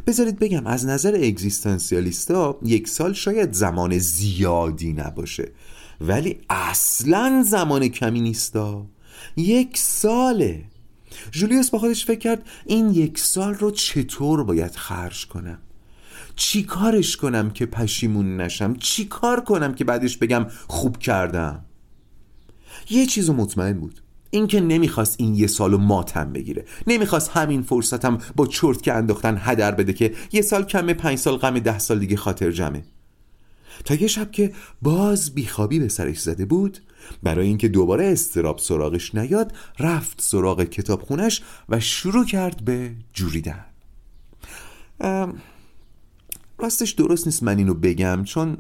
بذارید 0.06 0.38
بگم 0.38 0.66
از 0.66 0.86
نظر 0.86 1.14
اگزیستانسیالیستا 1.14 2.58
یک 2.62 2.88
سال 2.88 3.12
شاید 3.12 3.52
زمان 3.52 3.98
زیادی 3.98 4.92
نباشه. 4.92 5.52
ولی 6.00 6.40
اصلا 6.50 7.44
زمان 7.46 7.88
کمی 7.88 8.20
نیستا. 8.20 8.86
یک 9.36 9.78
ساله. 9.78 10.64
جولیوس 11.30 11.70
با 11.70 11.78
خودش 11.78 12.04
فکر 12.04 12.18
کرد 12.18 12.46
این 12.66 12.90
یک 12.90 13.18
سال 13.18 13.54
رو 13.54 13.70
چطور 13.70 14.44
باید 14.44 14.76
خرج 14.76 15.26
کنم؟ 15.26 15.58
چی 16.36 16.62
کارش 16.62 17.16
کنم 17.16 17.50
که 17.50 17.66
پشیمون 17.66 18.36
نشم؟ 18.36 18.74
چی 18.74 19.04
کار 19.04 19.40
کنم 19.40 19.74
که 19.74 19.84
بعدش 19.84 20.16
بگم 20.16 20.46
خوب 20.68 20.98
کردم؟ 20.98 21.64
یه 22.90 23.06
چیز 23.06 23.30
مطمئن 23.30 23.72
بود. 23.72 24.02
اینکه 24.30 24.60
نمی‌خواست 24.60 25.16
این 25.18 25.34
یه 25.34 25.46
سالو 25.46 25.78
ماتم 25.78 26.32
بگیره. 26.32 26.64
نمی‌خواست 26.86 27.30
همین 27.30 27.62
فرصتم 27.62 28.18
با 28.36 28.46
چرت 28.46 28.82
که 28.82 28.92
انداختن 28.92 29.36
هدر 29.40 29.72
بده 29.72 29.92
که 29.92 30.14
یه 30.32 30.42
سال 30.42 30.64
کمه 30.64 30.94
پنج 30.94 31.18
سال 31.18 31.36
غم 31.36 31.58
ده 31.58 31.78
سال 31.78 31.98
دیگه 31.98 32.16
خاطر 32.16 32.50
جمعه. 32.50 32.84
تا 33.84 33.94
یه 33.94 34.06
شب 34.06 34.30
که 34.30 34.52
باز 34.82 35.34
بیخوابی 35.34 35.78
به 35.78 35.88
سرش 35.88 36.20
زده 36.20 36.44
بود 36.44 36.78
برای 37.22 37.46
اینکه 37.46 37.68
دوباره 37.68 38.06
استراب 38.06 38.58
سراغش 38.58 39.14
نیاد 39.14 39.52
رفت 39.78 40.20
سراغ 40.20 40.62
کتابخونش 40.62 41.42
و 41.68 41.80
شروع 41.80 42.24
کرد 42.24 42.64
به 42.64 42.92
جوریدن. 43.12 43.64
راستش 46.58 46.90
درست 46.90 47.26
نیست 47.26 47.42
من 47.42 47.58
اینو 47.58 47.74
بگم 47.74 48.24
چون 48.24 48.58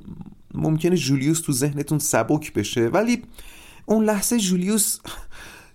ممکنه 0.54 0.96
جولیوس 0.96 1.40
تو 1.40 1.52
ذهنتون 1.52 1.98
سبک 1.98 2.52
بشه 2.52 2.86
ولی 2.86 3.22
اون 3.86 4.04
لحظه 4.04 4.38
جولیوس 4.38 4.98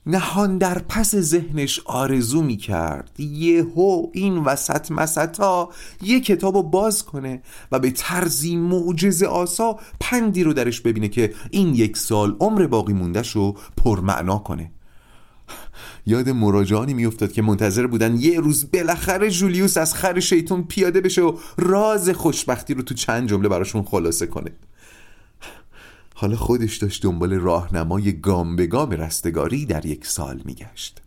نهان 0.08 0.58
در 0.58 0.80
پس 0.80 1.16
ذهنش 1.16 1.80
آرزو 1.86 2.42
می 2.42 2.58
کرد 2.58 3.20
یهو 3.20 4.08
این 4.14 4.38
وسط 4.38 4.92
مسطا 4.92 5.70
یه 6.02 6.20
کتاب 6.20 6.56
رو 6.56 6.64
باز 6.64 7.04
کنه 7.04 7.42
و 7.72 7.80
به 7.80 7.92
طرزی 7.92 8.56
معجزه 8.56 9.26
آسا 9.26 9.80
پندی 10.00 10.44
رو 10.44 10.54
درش 10.54 10.82
ببینه 10.82 11.08
که 11.08 11.34
این 11.52 11.76
یک 11.76 11.98
سال 11.98 12.36
عمر 12.40 12.68
باقی 12.68 12.94
موندهش 12.94 13.32
رو 13.32 13.56
پرمعنا 13.78 14.38
کنه. 14.38 14.72
یاد 16.06 16.30
مراجعانی 16.30 16.94
میافتاد 16.94 17.32
که 17.32 17.42
منتظر 17.42 17.88
بودن 17.88 18.18
یه 18.18 18.40
روز 18.40 18.72
بالاخره 18.72 19.30
جولیوس 19.30 19.78
از 19.78 19.94
خر 19.94 20.20
شیطون 20.20 20.64
پیاده 20.64 21.02
بشه 21.02 21.22
و 21.22 21.38
راز 21.58 22.10
خوشبختی 22.10 22.74
رو 22.74 22.82
تو 22.82 22.94
چند 22.94 23.30
جمله 23.30 23.50
براشون 23.50 23.84
خلاصه 23.84 24.28
کنه. 24.28 24.52
حالا 26.20 26.36
خودش 26.36 26.78
داشت 26.78 27.04
دنبال 27.04 27.34
راهنمای 27.34 28.20
گام 28.20 28.56
به 28.56 28.68
گام 28.68 28.92
رستگاری 28.92 29.66
در 29.66 29.86
یک 29.86 30.06
سال 30.06 30.42
میگشت. 30.46 31.02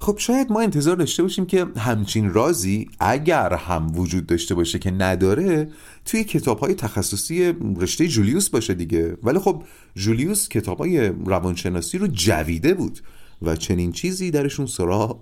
خب 0.00 0.18
شاید 0.18 0.52
ما 0.52 0.60
انتظار 0.60 0.96
داشته 0.96 1.22
باشیم 1.22 1.46
که 1.46 1.66
همچین 1.76 2.32
رازی 2.32 2.88
اگر 3.00 3.54
هم 3.54 3.98
وجود 3.98 4.26
داشته 4.26 4.54
باشه 4.54 4.78
که 4.78 4.90
نداره 4.90 5.68
توی 6.04 6.24
کتاب 6.24 6.58
های 6.58 6.74
تخصصی 6.74 7.54
رشته 7.76 8.08
جولیوس 8.08 8.50
باشه 8.50 8.74
دیگه. 8.74 9.16
ولی 9.22 9.38
خب 9.38 9.62
جولیوس 9.94 10.48
کتاب 10.48 10.78
های 10.78 11.08
روانشناسی 11.08 11.98
رو 11.98 12.06
جویده 12.06 12.74
بود 12.74 13.00
و 13.42 13.56
چنین 13.56 13.92
چیزی 13.92 14.30
درشون 14.30 14.66
سراغ 14.66 15.20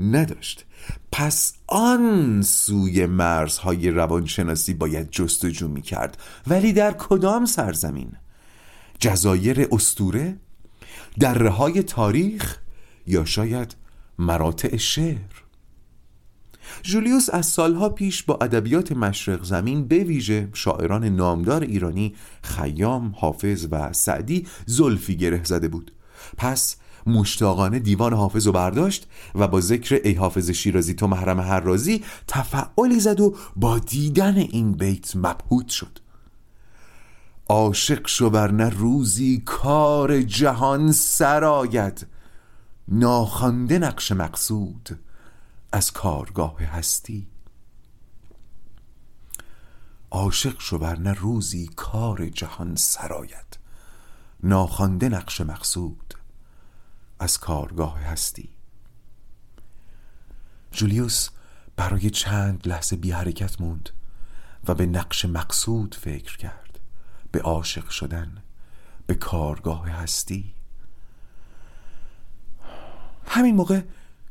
نداشت 0.00 0.64
پس 1.12 1.54
آن 1.66 2.42
سوی 2.42 3.06
مرزهای 3.06 3.90
روانشناسی 3.90 4.74
باید 4.74 5.10
جستجو 5.10 5.68
می 5.68 5.82
کرد 5.82 6.18
ولی 6.46 6.72
در 6.72 6.92
کدام 6.92 7.46
سرزمین؟ 7.46 8.12
جزایر 8.98 9.68
استوره؟ 9.72 10.36
های 11.50 11.82
تاریخ؟ 11.82 12.58
یا 13.06 13.24
شاید 13.24 13.76
مراتع 14.18 14.76
شعر؟ 14.76 15.46
جولیوس 16.82 17.30
از 17.30 17.46
سالها 17.46 17.88
پیش 17.88 18.22
با 18.22 18.38
ادبیات 18.40 18.92
مشرق 18.92 19.44
زمین 19.44 19.88
به 19.88 19.98
ویژه 19.98 20.48
شاعران 20.52 21.04
نامدار 21.04 21.62
ایرانی 21.62 22.14
خیام، 22.42 23.14
حافظ 23.16 23.66
و 23.70 23.92
سعدی 23.92 24.46
زلفی 24.66 25.16
گره 25.16 25.44
زده 25.44 25.68
بود 25.68 25.92
پس 26.36 26.76
مشتاقانه 27.06 27.78
دیوان 27.78 28.12
حافظ 28.12 28.46
رو 28.46 28.52
برداشت 28.52 29.06
و 29.34 29.48
با 29.48 29.60
ذکر 29.60 30.00
ای 30.04 30.12
حافظ 30.12 30.50
شیرازی 30.50 30.94
تو 30.94 31.06
محرم 31.06 31.40
هر 31.40 31.60
رازی 31.60 32.04
تفعالی 32.26 33.00
زد 33.00 33.20
و 33.20 33.36
با 33.56 33.78
دیدن 33.78 34.36
این 34.36 34.72
بیت 34.72 35.16
مبهوت 35.16 35.68
شد. 35.68 35.98
عاشق 37.48 38.06
شو 38.06 38.46
نه 38.46 38.68
روزی 38.68 39.42
کار 39.44 40.22
جهان 40.22 40.92
سرآید. 40.92 42.06
ناخوانده 42.88 43.78
نقش 43.78 44.12
مقصود 44.12 44.98
از 45.72 45.92
کارگاه 45.92 46.62
هستی. 46.62 47.26
عاشق 50.10 50.60
شو 50.60 50.78
نه 50.78 51.12
روزی 51.12 51.70
کار 51.76 52.28
جهان 52.28 52.76
سرآید. 52.76 53.58
ناخوانده 54.42 55.08
نقش 55.08 55.40
مقصود 55.40 56.14
از 57.18 57.38
کارگاه 57.38 57.98
هستی. 58.00 58.48
جولیوس 60.72 61.28
برای 61.76 62.10
چند 62.10 62.68
لحظه 62.68 62.96
بی 62.96 63.10
حرکت 63.10 63.60
موند 63.60 63.90
و 64.68 64.74
به 64.74 64.86
نقش 64.86 65.24
مقصود 65.24 65.94
فکر 65.94 66.36
کرد. 66.36 66.80
به 67.32 67.42
عاشق 67.42 67.88
شدن 67.88 68.42
به 69.06 69.14
کارگاه 69.14 69.88
هستی. 69.88 70.54
همین 73.26 73.54
موقع 73.54 73.80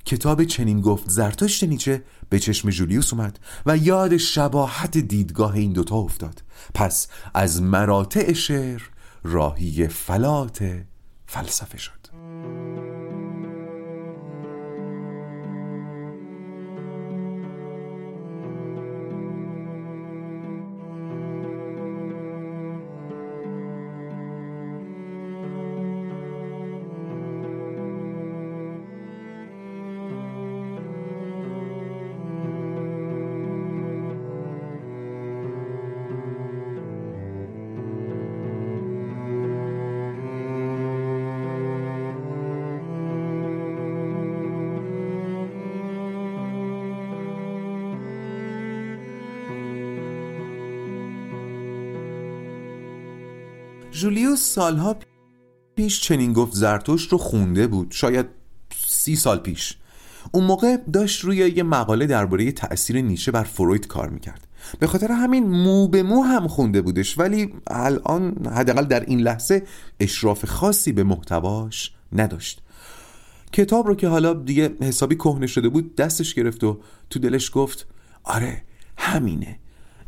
کتاب 0.06 0.44
چنین 0.44 0.82
گفت 0.82 1.10
زرتشت 1.10 1.64
نیچه 1.64 2.04
به 2.30 2.40
چشم 2.40 2.70
جولیوس 2.70 3.14
اومد 3.14 3.40
و 3.66 3.78
یاد 3.78 4.18
شباهت 4.18 4.98
دیدگاه 4.98 5.54
این 5.54 5.74
دوتا 5.74 5.96
افتاد. 5.96 6.44
پس 6.74 7.08
از 7.34 7.62
مراتع 7.62 8.34
شعر 8.34 8.82
راهی 9.24 9.88
فلات 9.88 10.84
فلسفه 11.28 11.78
شد. 11.78 12.05
سالها 54.56 54.96
پیش 55.76 56.02
چنین 56.02 56.34
گفت 56.34 56.54
زرتوش 56.54 57.08
رو 57.08 57.18
خونده 57.18 57.68
بود 57.68 57.92
شاید 57.92 58.26
سی 58.88 59.16
سال 59.16 59.38
پیش. 59.38 59.78
اون 60.32 60.44
موقع 60.44 60.78
داشت 60.94 61.22
روی 61.24 61.38
یه 61.38 61.64
مقاله 61.64 62.08
درباره 62.08 62.52
تأثیر 62.52 63.02
نیچه 63.02 63.32
بر 63.32 63.44
فروید 63.44 63.88
کار 63.88 64.10
می‌کرد. 64.10 64.48
به 64.80 64.88
خاطر 64.88 65.12
همین 65.12 65.48
مو 65.48 65.88
به 65.88 66.04
مو 66.04 66.24
هم 66.24 66.48
خونده 66.48 66.82
بودش 66.82 67.20
ولی 67.20 67.54
الان 67.68 68.46
حداقل 68.46 68.86
در 68.86 69.00
این 69.00 69.20
لحظه 69.20 69.64
اشراف 70.00 70.46
خاصی 70.46 70.92
به 70.92 71.04
محتواش 71.04 71.92
نداشت. 72.12 72.62
کتاب 73.54 73.88
رو 73.88 73.96
که 73.96 74.08
حالا 74.08 74.34
دیگه 74.34 74.76
حسابی 74.82 75.16
کهنه 75.16 75.48
شده 75.48 75.70
بود 75.70 75.96
دستش 75.96 76.34
گرفت 76.34 76.64
و 76.64 76.80
تو 77.10 77.20
دلش 77.20 77.52
گفت 77.54 77.88
آره 78.24 78.64
همینه. 78.98 79.60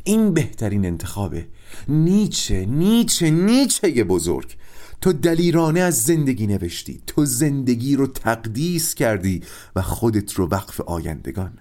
این 0.08 0.34
بهترین 0.34 0.86
انتخابه 0.86 1.48
نیچه 1.88 2.66
نیچه 2.66 3.30
نیچه 3.30 4.04
بزرگ. 4.04 4.56
تو 5.02 5.14
دلیرانه 5.14 5.80
از 5.80 6.04
زندگی 6.04 6.48
نوشتی 6.48 7.02
تو 7.08 7.26
زندگی 7.26 7.96
رو 7.96 8.08
تقدیس 8.08 8.96
کردی 8.96 9.42
و 9.76 9.82
خودت 9.82 10.34
رو 10.34 10.48
وقف 10.48 10.82
آیندگان. 10.82 11.58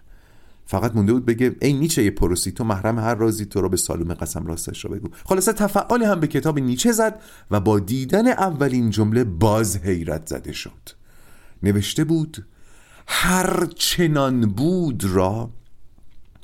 فقط 0.66 0.94
مونده 0.94 1.12
بود 1.12 1.26
بگه 1.26 1.56
ای 1.62 1.72
نیچه 1.72 2.10
پروسی 2.10 2.52
تو 2.52 2.64
محرم 2.64 2.98
هر 2.98 3.14
رازی 3.14 3.46
تو 3.46 3.60
رو 3.60 3.68
به 3.68 3.76
سالوم 3.76 4.14
قسم 4.14 4.46
راستش 4.46 4.84
رو 4.84 4.90
بگو. 4.90 5.08
خلاصه 5.24 5.52
تفعالی 5.52 6.04
هم 6.04 6.20
به 6.20 6.26
کتاب 6.26 6.58
نیچه 6.58 6.92
زد 6.92 7.20
و 7.50 7.60
با 7.60 7.78
دیدن 7.78 8.26
اولین 8.26 8.90
جمله 8.90 9.24
باز 9.24 9.76
حیرت 9.76 10.26
زده 10.26 10.52
شد. 10.52 10.88
نوشته 11.62 12.04
بود 12.04 12.46
هر 13.06 13.66
چنان 13.66 14.40
بود 14.40 15.04
را 15.04 15.50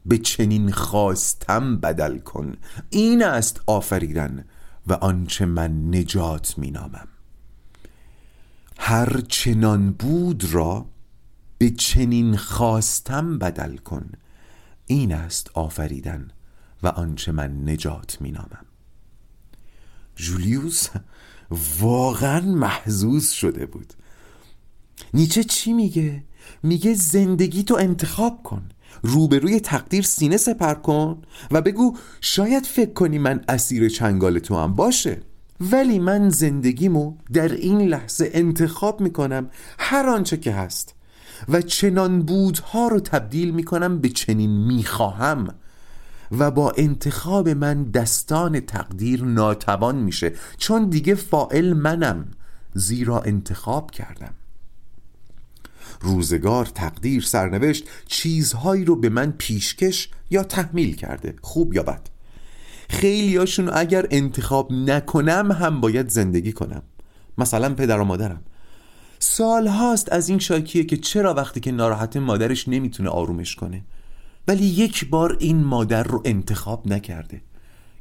به 0.06 0.18
چنین 0.18 0.72
خواستم 0.72 1.76
بدل 1.76 2.18
کن. 2.18 2.56
این 2.90 3.24
است 3.24 3.60
آفریدن 3.66 4.44
و 4.86 4.92
آنچه 4.92 5.46
من 5.46 5.94
نجات 5.94 6.58
مینامم. 6.58 7.08
هر 8.78 9.20
چنان 9.20 9.92
بود 9.92 10.44
را 10.44 10.86
به 11.58 11.70
چنین 11.70 12.36
خواستم 12.36 13.38
بدل 13.38 13.76
کن. 13.76 14.10
این 14.86 15.12
است 15.12 15.50
آفریدن 15.54 16.30
و 16.82 16.88
آنچه 16.88 17.32
من 17.32 17.68
نجات 17.68 18.22
مینامم. 18.22 18.66
جولیوس 20.16 20.88
واقعا 21.80 22.40
محزوز 22.40 23.30
شده 23.30 23.66
بود. 23.66 23.94
نیچه 25.14 25.44
چی 25.44 25.72
میگه؟ 25.72 26.24
میگه 26.62 26.94
زندگی 26.94 27.62
تو 27.62 27.74
انتخاب 27.74 28.42
کن. 28.42 28.68
روبروی 29.02 29.60
تقدیر 29.60 30.02
سینه 30.02 30.36
سپر 30.36 30.74
کن 30.74 31.22
و 31.50 31.60
بگو 31.60 31.96
شاید 32.20 32.66
فکر 32.66 32.92
کنی 32.92 33.18
من 33.18 33.40
اسیر 33.48 33.88
چنگال 33.88 34.38
تو 34.38 34.56
هم 34.56 34.74
باشه. 34.74 35.20
ولی 35.60 35.98
من 35.98 36.28
زندگیمو 36.28 37.14
در 37.32 37.48
این 37.48 37.80
لحظه 37.80 38.30
انتخاب 38.32 39.00
می‌کنم 39.00 39.50
هر 39.78 40.08
آنچه 40.08 40.36
که 40.36 40.52
هست 40.52 40.94
و 41.48 41.62
چنان 41.62 42.22
بودها 42.22 42.88
رو 42.88 43.00
تبدیل 43.00 43.50
می‌کنم 43.50 43.98
به 43.98 44.08
چنین 44.08 44.50
می‌خواهم 44.50 45.54
و 46.38 46.50
با 46.50 46.72
انتخاب 46.76 47.48
من 47.48 47.84
دستان 47.84 48.60
تقدیر 48.60 49.24
ناتوان 49.24 49.96
میشه 49.96 50.32
چون 50.58 50.88
دیگه 50.88 51.14
فائل 51.14 51.72
منم 51.72 52.24
زیرا 52.74 53.20
انتخاب 53.20 53.90
کردم. 53.90 54.34
روزگار 56.02 56.66
تقدیر 56.66 57.22
سرنوشت 57.22 57.84
چیزهایی 58.06 58.84
رو 58.84 58.96
به 58.96 59.08
من 59.08 59.34
پیشکش 59.38 60.08
یا 60.30 60.42
تحمیل 60.42 60.94
کرده. 60.94 61.34
خوب 61.42 61.74
یا 61.74 61.82
بد؟ 61.82 62.08
خیلیاشون 62.88 63.70
اگر 63.72 64.06
انتخاب 64.10 64.72
نکنم 64.72 65.52
هم 65.52 65.80
باید 65.80 66.08
زندگی 66.08 66.52
کنم. 66.52 66.82
مثلا 67.38 67.74
پدر 67.74 68.00
و 68.00 68.04
مادرم. 68.04 68.42
سال 69.18 69.66
هاست 69.66 70.12
از 70.12 70.28
این 70.28 70.38
شاکیه 70.38 70.84
که 70.84 70.96
چرا 70.96 71.34
وقتی 71.34 71.60
که 71.60 71.72
ناراحت 71.72 72.16
مادرش 72.16 72.68
نمی‌تونه 72.68 73.08
آرومش 73.08 73.54
کنه؟ 73.54 73.84
ولی 74.48 74.64
یک 74.64 75.08
بار 75.08 75.36
این 75.40 75.64
مادر 75.64 76.02
رو 76.02 76.22
انتخاب 76.24 76.88
نکرده 76.92 77.40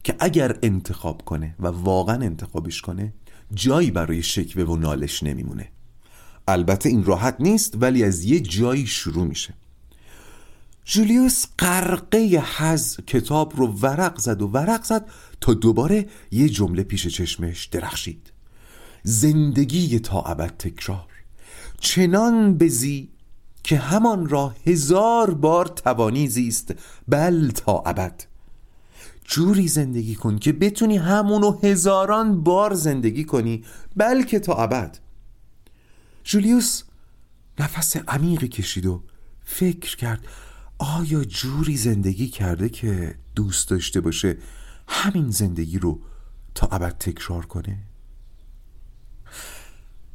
که 0.04 0.16
اگر 0.20 0.58
انتخاب 0.64 1.22
کنه 1.26 1.56
و 1.60 1.68
واقعا 1.68 2.16
انتخابش 2.16 2.82
کنه 2.82 3.14
جایی 3.54 3.92
برای 3.92 4.24
شکوه 4.24 4.64
و 4.64 4.76
نالش 4.76 5.24
نمیمونه. 5.24 5.72
البته 6.48 6.90
این 6.90 7.04
راحت 7.04 7.36
نیست 7.40 7.74
ولی 7.82 8.04
از 8.04 8.24
یه 8.24 8.40
جایی 8.40 8.88
شروع 8.88 9.26
میشه. 9.26 9.54
جولیوس 10.86 11.46
قرقه 11.58 12.44
حز 12.58 12.98
کتاب 13.08 13.54
رو 13.56 13.68
ورق 13.68 14.18
زد 14.20 14.42
و 14.42 14.48
ورق 14.48 14.84
زد 14.84 15.10
تا 15.42 15.54
دوباره 15.54 16.10
یه 16.32 16.50
جمله 16.50 16.84
پیش 16.84 17.08
چشمش 17.08 17.66
درخشید. 17.66 18.32
زندگی 19.04 20.00
تا 20.00 20.22
ابد 20.22 20.58
تکرار. 20.60 21.08
چنان 21.80 22.58
بزی 22.58 23.10
که 23.64 23.78
همان 23.78 24.30
را 24.30 24.56
هزار 24.66 25.34
بار 25.34 25.66
توانی 25.66 26.28
زیست 26.28 26.74
بل 27.08 27.52
تا 27.52 27.84
ابد. 27.86 28.24
جوری 29.26 29.68
زندگی 29.68 30.16
کن 30.16 30.40
که 30.40 30.54
بتونی 30.54 30.98
همونو 30.98 31.60
هزاران 31.64 32.44
بار 32.44 32.74
زندگی 32.74 33.24
کنی 33.24 33.64
بلکه 33.96 34.40
تا 34.40 34.54
ابد. 34.54 34.98
جولیوس 36.24 36.84
نفس 37.60 37.98
عمیقی 37.98 38.48
کشید 38.48 38.86
و 38.86 39.04
فکر 39.44 39.98
کرد 39.98 40.28
آیا 40.78 41.24
جوری 41.24 41.78
زندگی 41.78 42.28
کرده 42.28 42.70
که 42.70 43.16
دوست 43.36 43.70
داشته 43.70 44.02
باشه 44.02 44.38
همین 44.88 45.30
زندگی 45.30 45.80
رو 45.80 46.00
تا 46.56 46.68
ابد 46.68 46.98
تکرار 46.98 47.46
کنه؟ 47.46 47.78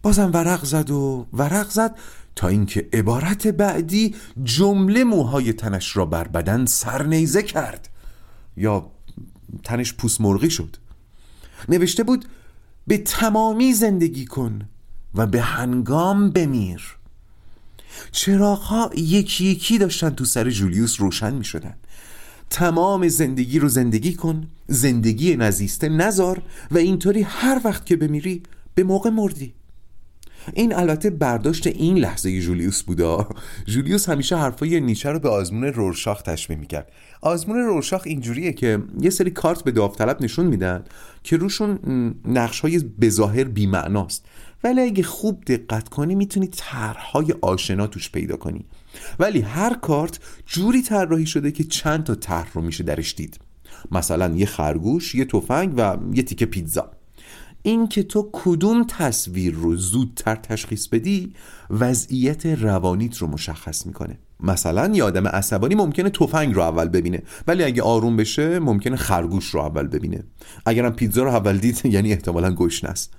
بازم 0.02 0.30
ورق 0.34 0.64
زد 0.64 0.90
و 0.90 1.26
ورق 1.32 1.70
زد 1.70 1.98
تا 2.36 2.48
اینکه 2.48 2.88
عبارت 2.92 3.46
بعدی 3.46 4.14
جمله 4.42 5.04
موهای 5.04 5.52
تنش 5.52 5.96
را 5.96 6.06
بر 6.06 6.28
بدن 6.28 6.66
سرنیزه 6.66 7.42
کرد. 7.42 7.88
یا 8.56 8.90
تنش 9.64 9.94
پوست 9.94 10.20
مرغی 10.20 10.50
شد. 10.50 10.76
نوشته 11.68 12.02
بود 12.02 12.24
به 12.86 12.98
تمامی 12.98 13.72
زندگی 13.72 14.24
کن. 14.24 14.68
و 15.16 15.26
به 15.26 15.40
هنگام 15.40 16.30
بمیر. 16.30 16.96
چراغها 18.12 18.90
یکی 18.96 19.44
یکی 19.44 19.78
داشتن 19.78 20.10
تو 20.10 20.24
سر 20.24 20.50
جولیوس 20.50 21.00
روشن 21.00 21.34
می 21.34 21.44
شدن 21.44 21.74
تمام 22.50 23.08
زندگی 23.08 23.58
رو 23.58 23.68
زندگی 23.68 24.14
کن 24.14 24.46
زندگی 24.66 25.36
نزیسته 25.36 25.88
نزار 25.88 26.42
و 26.70 26.78
اینطوری 26.78 27.22
هر 27.22 27.60
وقت 27.64 27.86
که 27.86 27.96
بمیری 27.96 28.42
به 28.74 28.84
موقع 28.84 29.10
مردی. 29.10 29.54
این 30.54 30.74
البته 30.74 31.10
برداشت 31.10 31.66
این 31.66 31.98
لحظه 31.98 32.40
جولیوس 32.40 32.82
بودا. 32.82 33.28
جولیوس 33.66 34.08
همیشه 34.08 34.36
حرفای 34.36 34.80
نیچه 34.80 35.10
رو 35.10 35.18
به 35.18 35.28
آزمون 35.28 35.64
رورشاخ 35.64 36.22
تشبیه 36.22 36.56
می‌کرد. 36.56 36.92
آزمون 37.20 37.58
رورشاخ 37.58 38.02
اینجوریه 38.04 38.52
که 38.52 38.82
یه 39.00 39.10
سری 39.10 39.30
کارت 39.30 39.64
به 39.64 39.70
داوطلب 39.70 40.22
نشون 40.22 40.46
میدن 40.46 40.84
که 41.22 41.36
روشون 41.36 41.78
نقش 42.24 42.60
های 42.60 42.78
بظاهر 42.78 43.44
بیمعناست. 43.44 44.26
ولی 44.66 44.80
اگه 44.80 45.02
خوب 45.02 45.44
دقت 45.44 45.88
کنی 45.88 46.14
می‌تونی 46.14 46.46
طرحهای 46.46 47.34
آشنا 47.42 47.86
توش 47.86 48.10
پیدا 48.10 48.36
کنی. 48.36 48.64
ولی 49.18 49.40
هر 49.40 49.74
کارت 49.74 50.18
جوری 50.46 50.82
طراحی 50.82 51.26
شده 51.26 51.52
که 51.52 51.64
چند 51.64 52.04
تا 52.04 52.14
طرح 52.14 52.52
رو 52.52 52.62
میشه 52.62 52.84
درش 52.84 53.14
دید. 53.14 53.38
مثلا 53.90 54.34
یه 54.36 54.46
خرگوش 54.46 55.14
یه 55.14 55.24
تفنگ 55.24 55.74
و 55.76 55.96
یه 56.12 56.22
تیکه 56.22 56.46
پیتزا. 56.46 56.90
این 57.62 57.88
که 57.88 58.02
تو 58.02 58.30
کدوم 58.32 58.84
تصویر 58.88 59.54
رو 59.54 59.76
زودتر 59.76 60.36
تشخیص 60.36 60.88
بدی 60.88 61.32
وضعیت 61.70 62.46
روانیت 62.46 63.16
رو 63.16 63.26
مشخص 63.26 63.86
می‌کنه. 63.86 64.18
مثلا 64.40 64.90
یه 64.94 65.04
آدم 65.04 65.28
عصبانی 65.28 65.74
ممکنه 65.74 66.10
تفنگ 66.10 66.54
رو 66.54 66.62
اول 66.62 66.88
ببینه 66.88 67.22
ولی 67.46 67.64
اگه 67.64 67.82
آروم 67.82 68.16
بشه 68.16 68.58
ممکنه 68.58 68.96
خرگوش 68.96 69.46
رو 69.46 69.60
اول 69.60 69.86
ببینه. 69.86 70.24
اگرم 70.66 70.92
پیتزا 70.92 71.22
رو 71.22 71.30
اول 71.30 71.58
دید 71.58 71.82
یعنی 71.94 72.12
احتمالا 72.12 72.54
گشنه 72.54 72.90
است. 72.90 73.14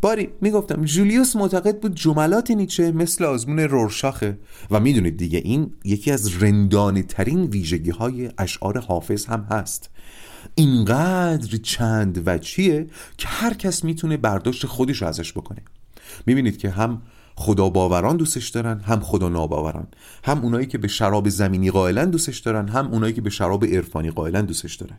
باری 0.00 0.28
می‌گفتم 0.40 0.84
جولیوس 0.84 1.36
معتقد 1.36 1.80
بود 1.80 1.94
جملات 1.94 2.50
نیچه 2.50 2.92
مثل 2.92 3.24
آزمون 3.24 3.58
رورشاخه. 3.58 4.38
و 4.70 4.80
می‌دونید 4.80 5.16
دیگه 5.16 5.38
این 5.38 5.70
یکی 5.84 6.12
از 6.12 6.42
رندانه 6.42 7.02
ترین 7.02 7.42
ویژگی 7.42 7.90
های 7.90 8.30
اشعار 8.38 8.78
حافظ 8.78 9.26
هم 9.26 9.46
هست. 9.50 9.90
اینقدر 10.54 11.56
چند 11.56 12.22
وجهیه 12.26 12.86
که 13.18 13.28
هر 13.28 13.54
کس 13.54 13.84
می‌تونه 13.84 14.16
برداشت 14.16 14.66
خودش 14.66 15.02
رو 15.02 15.08
ازش 15.08 15.32
بکنه. 15.32 15.62
می‌بینید 16.26 16.58
که 16.58 16.70
هم 16.70 17.02
خدا 17.36 17.68
باوران 17.68 18.16
دوستش 18.16 18.48
دارن 18.48 18.80
هم 18.80 19.00
خدا 19.00 19.28
ناباوران. 19.28 19.86
هم 20.24 20.40
اونایی 20.40 20.66
که 20.66 20.78
به 20.78 20.88
شراب 20.88 21.28
زمینی 21.28 21.70
قائلن 21.70 22.10
دوستش 22.10 22.38
دارن 22.38 22.68
هم 22.68 22.86
اونایی 22.86 23.12
که 23.12 23.20
به 23.20 23.30
شراب 23.30 23.64
عرفانی 23.64 24.10
قائلن 24.10 24.44
دوستش 24.44 24.74
دارن. 24.74 24.98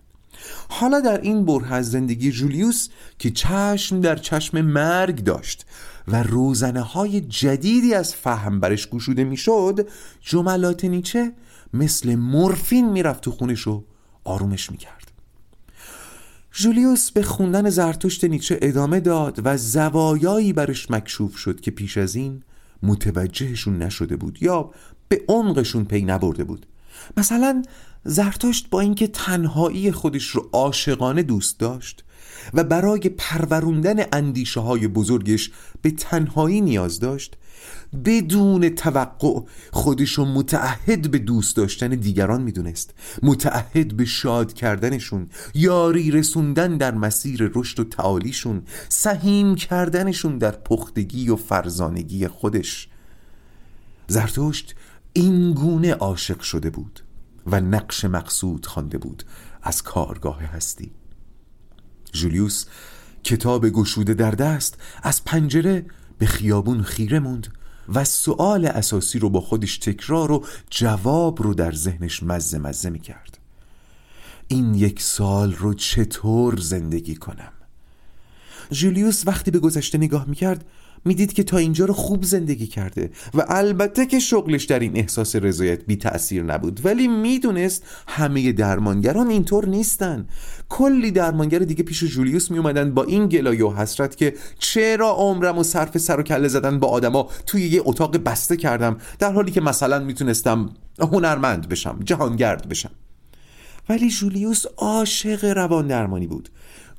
حالا 0.70 1.00
در 1.00 1.22
این 1.22 1.46
بره 1.46 1.74
از 1.74 1.92
زندگی 1.92 2.32
جولیوس 2.32 2.88
که 3.20 3.32
چشم 3.32 4.02
در 4.02 4.16
چشم 4.16 4.62
مرگ 4.62 5.24
داشت 5.24 5.66
و 6.08 6.24
روزنه 6.24 6.82
های 6.82 7.22
جدیدی 7.22 7.94
از 7.94 8.16
فهم 8.16 8.60
برش 8.60 8.90
گشوده 8.90 9.24
می‌شد 9.24 9.88
جملات 10.22 10.86
نیچه 10.86 11.34
مثل 11.74 12.16
مورفین 12.16 12.92
می‌رفت 12.92 13.22
تو 13.22 13.32
خونش 13.32 13.68
و 13.68 13.84
آرومش 14.24 14.72
می‌کرد. 14.72 15.12
جولیوس 16.52 17.12
به 17.12 17.24
خوندن 17.24 17.70
زرتشت 17.70 18.24
نیچه 18.24 18.60
ادامه 18.62 19.00
داد 19.00 19.42
و 19.44 19.58
زوایایی 19.58 20.54
برش 20.54 20.92
مکشوف 20.92 21.38
شد 21.38 21.62
که 21.62 21.72
پیش 21.72 21.98
از 21.98 22.16
این 22.16 22.44
متوجهشون 22.84 23.78
نشده 23.78 24.16
بود 24.16 24.44
یا 24.44 24.72
به 25.08 25.22
عمقشون 25.28 25.86
پی 25.86 26.02
نبرده 26.02 26.44
بود. 26.44 26.66
مثلا 27.18 27.64
زرتشت 28.04 28.70
با 28.70 28.80
اینکه 28.80 29.08
تنهایی 29.08 29.92
خودش 29.92 30.28
رو 30.28 30.50
عاشقانه 30.54 31.24
دوست 31.24 31.60
داشت 31.60 32.04
و 32.54 32.64
برای 32.64 33.00
پروروندن 33.00 34.06
اندیشه 34.14 34.60
های 34.60 34.88
بزرگش 34.88 35.52
به 35.82 35.92
تنهایی 35.92 36.62
نیاز 36.62 37.00
داشت 37.00 37.36
بدون 38.06 38.70
توقع 38.70 39.42
خودش 39.72 40.12
رو 40.12 40.26
متعهد 40.26 41.12
به 41.12 41.18
دوست 41.18 41.58
داشتن 41.58 41.88
دیگران 41.88 42.42
می‌دونست 42.42 42.94
متعهد 43.24 43.98
به 43.98 44.06
شاد 44.06 44.54
کردنشون 44.54 45.30
یاری 45.54 46.12
رسوندن 46.12 46.78
در 46.78 46.94
مسیر 46.94 47.52
رشد 47.56 47.80
و 47.80 47.84
تعالیشون 47.84 48.62
سهیم 48.90 49.56
کردنشون 49.56 50.38
در 50.38 50.52
پختگی 50.52 51.30
و 51.30 51.36
فرزانگی 51.36 52.28
خودش. 52.28 52.88
زرتشت 54.08 54.76
این 55.14 55.54
گونه 55.54 55.94
عاشق 55.94 56.42
شده 56.42 56.70
بود 56.70 57.00
و 57.46 57.62
نقش 57.62 58.06
مقصود 58.06 58.66
خوانده 58.66 58.98
بود 58.98 59.24
از 59.62 59.84
کارگاه 59.84 60.42
هستی. 60.42 60.92
جولیوس 62.14 62.66
کتاب 63.24 63.70
گشوده 63.70 64.14
در 64.14 64.32
دست 64.32 64.78
از 65.04 65.26
پنجره 65.26 65.86
به 66.18 66.26
خیابون 66.26 66.84
خیره 66.84 67.20
موند 67.20 67.48
و 67.94 68.04
سؤال 68.04 68.66
اساسی 68.66 69.20
رو 69.20 69.30
با 69.30 69.42
خودش 69.42 69.78
تکرار 69.78 70.32
و 70.32 70.46
جواب 70.70 71.42
رو 71.42 71.54
در 71.54 71.72
ذهنش 71.72 72.24
مزه 72.24 72.58
مزه 72.58 72.90
می 72.90 73.00
کرد. 73.00 73.38
این 74.48 74.74
یک 74.74 75.02
سال 75.02 75.54
رو 75.54 75.74
چطور 75.74 76.58
زندگی 76.58 77.16
کنم؟ 77.16 77.52
جولیوس 78.72 79.28
وقتی 79.28 79.52
به 79.52 79.60
گذشته 79.60 79.98
نگاه 79.98 80.26
می 80.28 80.36
کرد 80.36 80.66
می‌دید 81.06 81.34
که 81.34 81.44
تا 81.44 81.58
اینجا 81.58 81.86
رو 81.86 81.94
خوب 81.94 82.24
زندگی 82.24 82.68
کرده 82.68 83.12
و 83.34 83.46
البته 83.48 84.06
که 84.06 84.20
شغلش 84.20 84.64
در 84.64 84.80
این 84.80 84.98
احساس 84.98 85.36
رضایت 85.36 85.86
بی 85.86 85.96
تأثیر 85.96 86.44
نبود 86.44 86.86
ولی 86.86 87.08
می‌دونست 87.08 87.84
همه 88.08 88.52
درمانگران 88.52 89.30
اینطور 89.30 89.66
نیستن. 89.66 90.28
کلی 90.70 91.12
درمانگر 91.12 91.60
دیگه 91.60 91.84
پیش 91.84 92.04
جولیوس 92.04 92.52
می 92.52 92.58
اومدن 92.58 92.94
با 92.94 93.04
این 93.04 93.28
گلایه 93.28 93.66
و 93.66 93.74
حسرت 93.74 94.18
که 94.18 94.34
چرا 94.60 95.12
عمرم 95.12 95.58
و 95.58 95.64
صرف 95.64 95.98
سر 95.98 96.20
و 96.20 96.24
کله 96.24 96.48
زدن 96.48 96.80
با 96.80 96.88
آدما 96.88 97.30
توی 97.46 97.68
یه 97.68 97.82
اتاق 97.86 98.18
بسته 98.18 98.58
کردم؟ 98.58 98.98
در 99.20 99.34
حالی 99.34 99.52
که 99.52 99.62
مثلا 99.62 100.00
می‌تونستم 100.00 100.70
هنرمند 101.00 101.70
بشم 101.70 102.00
جهانگرد 102.04 102.70
بشم. 102.70 102.92
ولی 103.90 104.10
جولیوس 104.10 104.66
عاشق 104.78 105.46
روان 105.46 105.88
درمانی 105.88 106.28
بود 106.28 106.50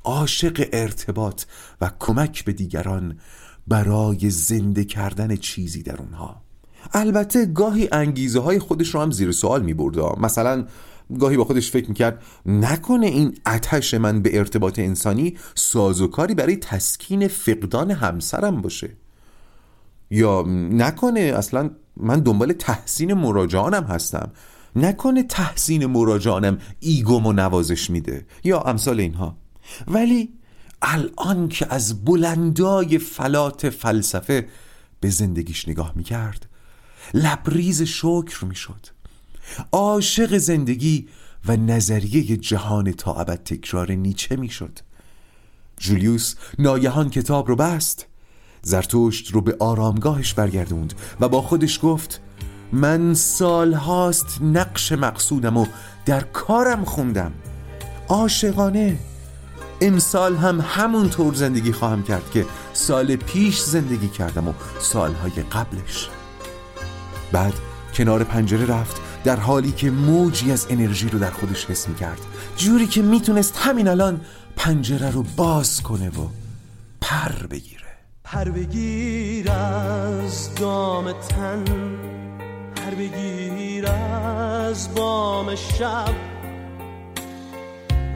عاشق 0.03 0.67
ارتباط 0.73 1.43
و 1.81 1.91
کمک 1.99 2.45
به 2.45 2.53
دیگران 2.53 3.17
برای 3.67 4.29
زنده 4.29 4.83
کردن 4.83 5.35
چیزی 5.35 5.83
در 5.83 5.97
اونها. 5.97 6.41
البته 6.93 7.45
گاهی 7.45 7.89
انگیزه 7.91 8.39
های 8.39 8.59
خودش 8.59 8.95
رو 8.95 9.01
هم 9.01 9.11
زیر 9.11 9.31
سوال 9.31 9.63
می 9.63 9.73
برده 9.73 10.19
مثلا 10.19 10.65
گاهی 11.19 11.37
با 11.37 11.43
خودش 11.43 11.71
فکر 11.71 11.89
می‌کرد 11.89 12.23
نکنه 12.45 13.07
این 13.07 13.37
اتش 13.45 13.93
من 13.93 14.21
به 14.21 14.37
ارتباط 14.37 14.79
انسانی 14.79 15.37
سازوکاری 15.55 16.35
برای 16.35 16.55
تسکین 16.55 17.27
فقدان 17.27 17.91
همسرم 17.91 18.61
باشه. 18.61 18.89
یا 20.09 20.41
نکنه 20.71 21.19
اصلا 21.19 21.69
من 21.97 22.19
دنبال 22.19 22.53
تحسین 22.53 23.13
مراجعانم 23.13 23.83
هستم. 23.83 24.31
نکنه 24.75 25.23
تحسین 25.23 25.85
مراجعانم 25.85 26.57
ایگوم 26.79 27.25
و 27.25 27.33
نوازش 27.33 27.89
میده 27.89 28.25
یا 28.43 28.59
امثال 28.59 28.99
اینها. 28.99 29.37
ولی 29.87 30.33
الان 30.81 31.47
که 31.49 31.67
از 31.69 32.05
بلندای 32.05 32.97
فلات 32.97 33.69
فلسفه 33.69 34.47
به 34.99 35.09
زندگیش 35.09 35.69
نگاه 35.69 35.93
می‌کرد 35.95 36.45
لبریز 37.13 37.81
شکر 37.81 38.45
می‌شد. 38.45 38.87
عاشق 39.71 40.37
زندگی 40.37 41.07
و 41.45 41.57
نظریه 41.57 42.37
جهان 42.37 42.91
تا 42.91 43.13
ابد 43.13 43.43
تکرار 43.43 43.91
نیچه 43.91 44.35
می‌شد. 44.35 44.79
جولیوس 45.77 46.35
ناگهان 46.59 47.09
کتاب 47.09 47.47
رو 47.47 47.55
بست 47.55 48.05
زرتشت 48.61 49.31
رو 49.31 49.41
به 49.41 49.55
آرامگاهش 49.59 50.33
برگردوند 50.33 50.93
و 51.19 51.29
با 51.29 51.41
خودش 51.41 51.79
گفت 51.83 52.21
من 52.71 53.13
سال 53.13 53.73
هاست 53.73 54.41
نقش 54.41 54.91
مقصودم 54.91 55.57
و 55.57 55.65
در 56.05 56.21
کارم 56.21 56.85
خوندم. 56.85 57.33
عاشقانه 58.07 58.97
امسال 59.81 60.35
هم 60.35 60.61
همون 60.61 61.09
طور 61.09 61.33
زندگی 61.33 61.71
خواهم 61.71 62.03
کرد 62.03 62.31
که 62.31 62.45
سال 62.73 63.15
پیش 63.15 63.59
زندگی 63.61 64.07
کردم 64.07 64.47
و 64.47 64.53
سالهای 64.79 65.31
قبلش. 65.31 66.09
بعد 67.31 67.53
کنار 67.93 68.23
پنجره 68.23 68.65
رفت 68.65 69.01
در 69.23 69.35
حالی 69.35 69.71
که 69.71 69.91
موجی 69.91 70.51
از 70.51 70.67
انرژی 70.69 71.09
رو 71.09 71.19
در 71.19 71.31
خودش 71.31 71.65
حس 71.65 71.89
می 71.89 71.95
کرد 71.95 72.19
جوری 72.57 72.87
که 72.87 73.01
می‌تونست 73.01 73.57
همین 73.57 73.87
الان 73.87 74.21
پنجره 74.55 75.11
رو 75.11 75.23
باز 75.35 75.81
کنه 75.81 76.09
و 76.09 76.27
پر 77.01 77.47
بگیره. 77.47 77.81
پر 78.23 78.49
بگیر 78.49 79.51
از 79.51 80.55
دام 80.55 81.11
تن 81.11 81.63
پر 82.75 82.95
بگیر 82.95 83.87
از 83.87 84.95
بام 84.95 85.55
شب. 85.55 86.30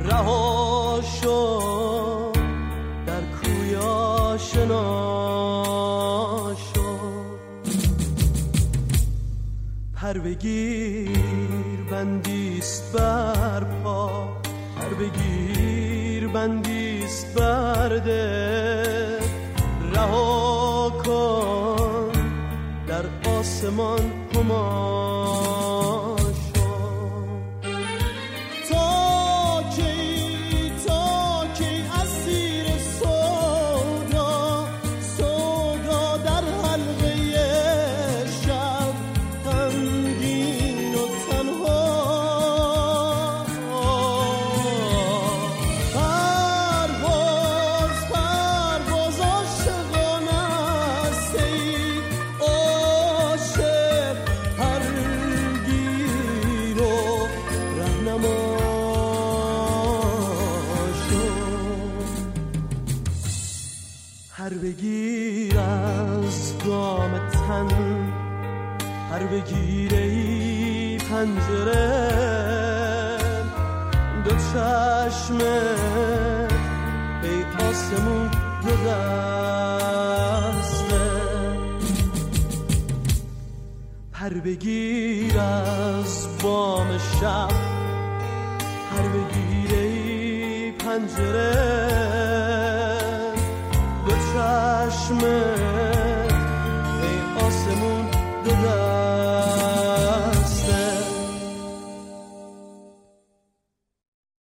رها 0.05 1.01
شو 1.21 2.31
در 3.05 3.21
کوی 3.21 3.75
آشنا 3.75 4.85
شو 6.55 6.97
پر 9.95 10.17
بگیر 10.17 11.83
بندیست 11.91 12.93
بر 12.93 13.63
پا 13.83 14.27
پر 14.77 14.93
بگیر 14.93 16.27
بندیست 16.27 17.33
بر 17.35 17.89
ده. 17.89 19.19
رها 19.95 20.89
کن 21.05 22.11
در 22.87 23.29
آسمان 23.29 24.11
همان 24.35 25.54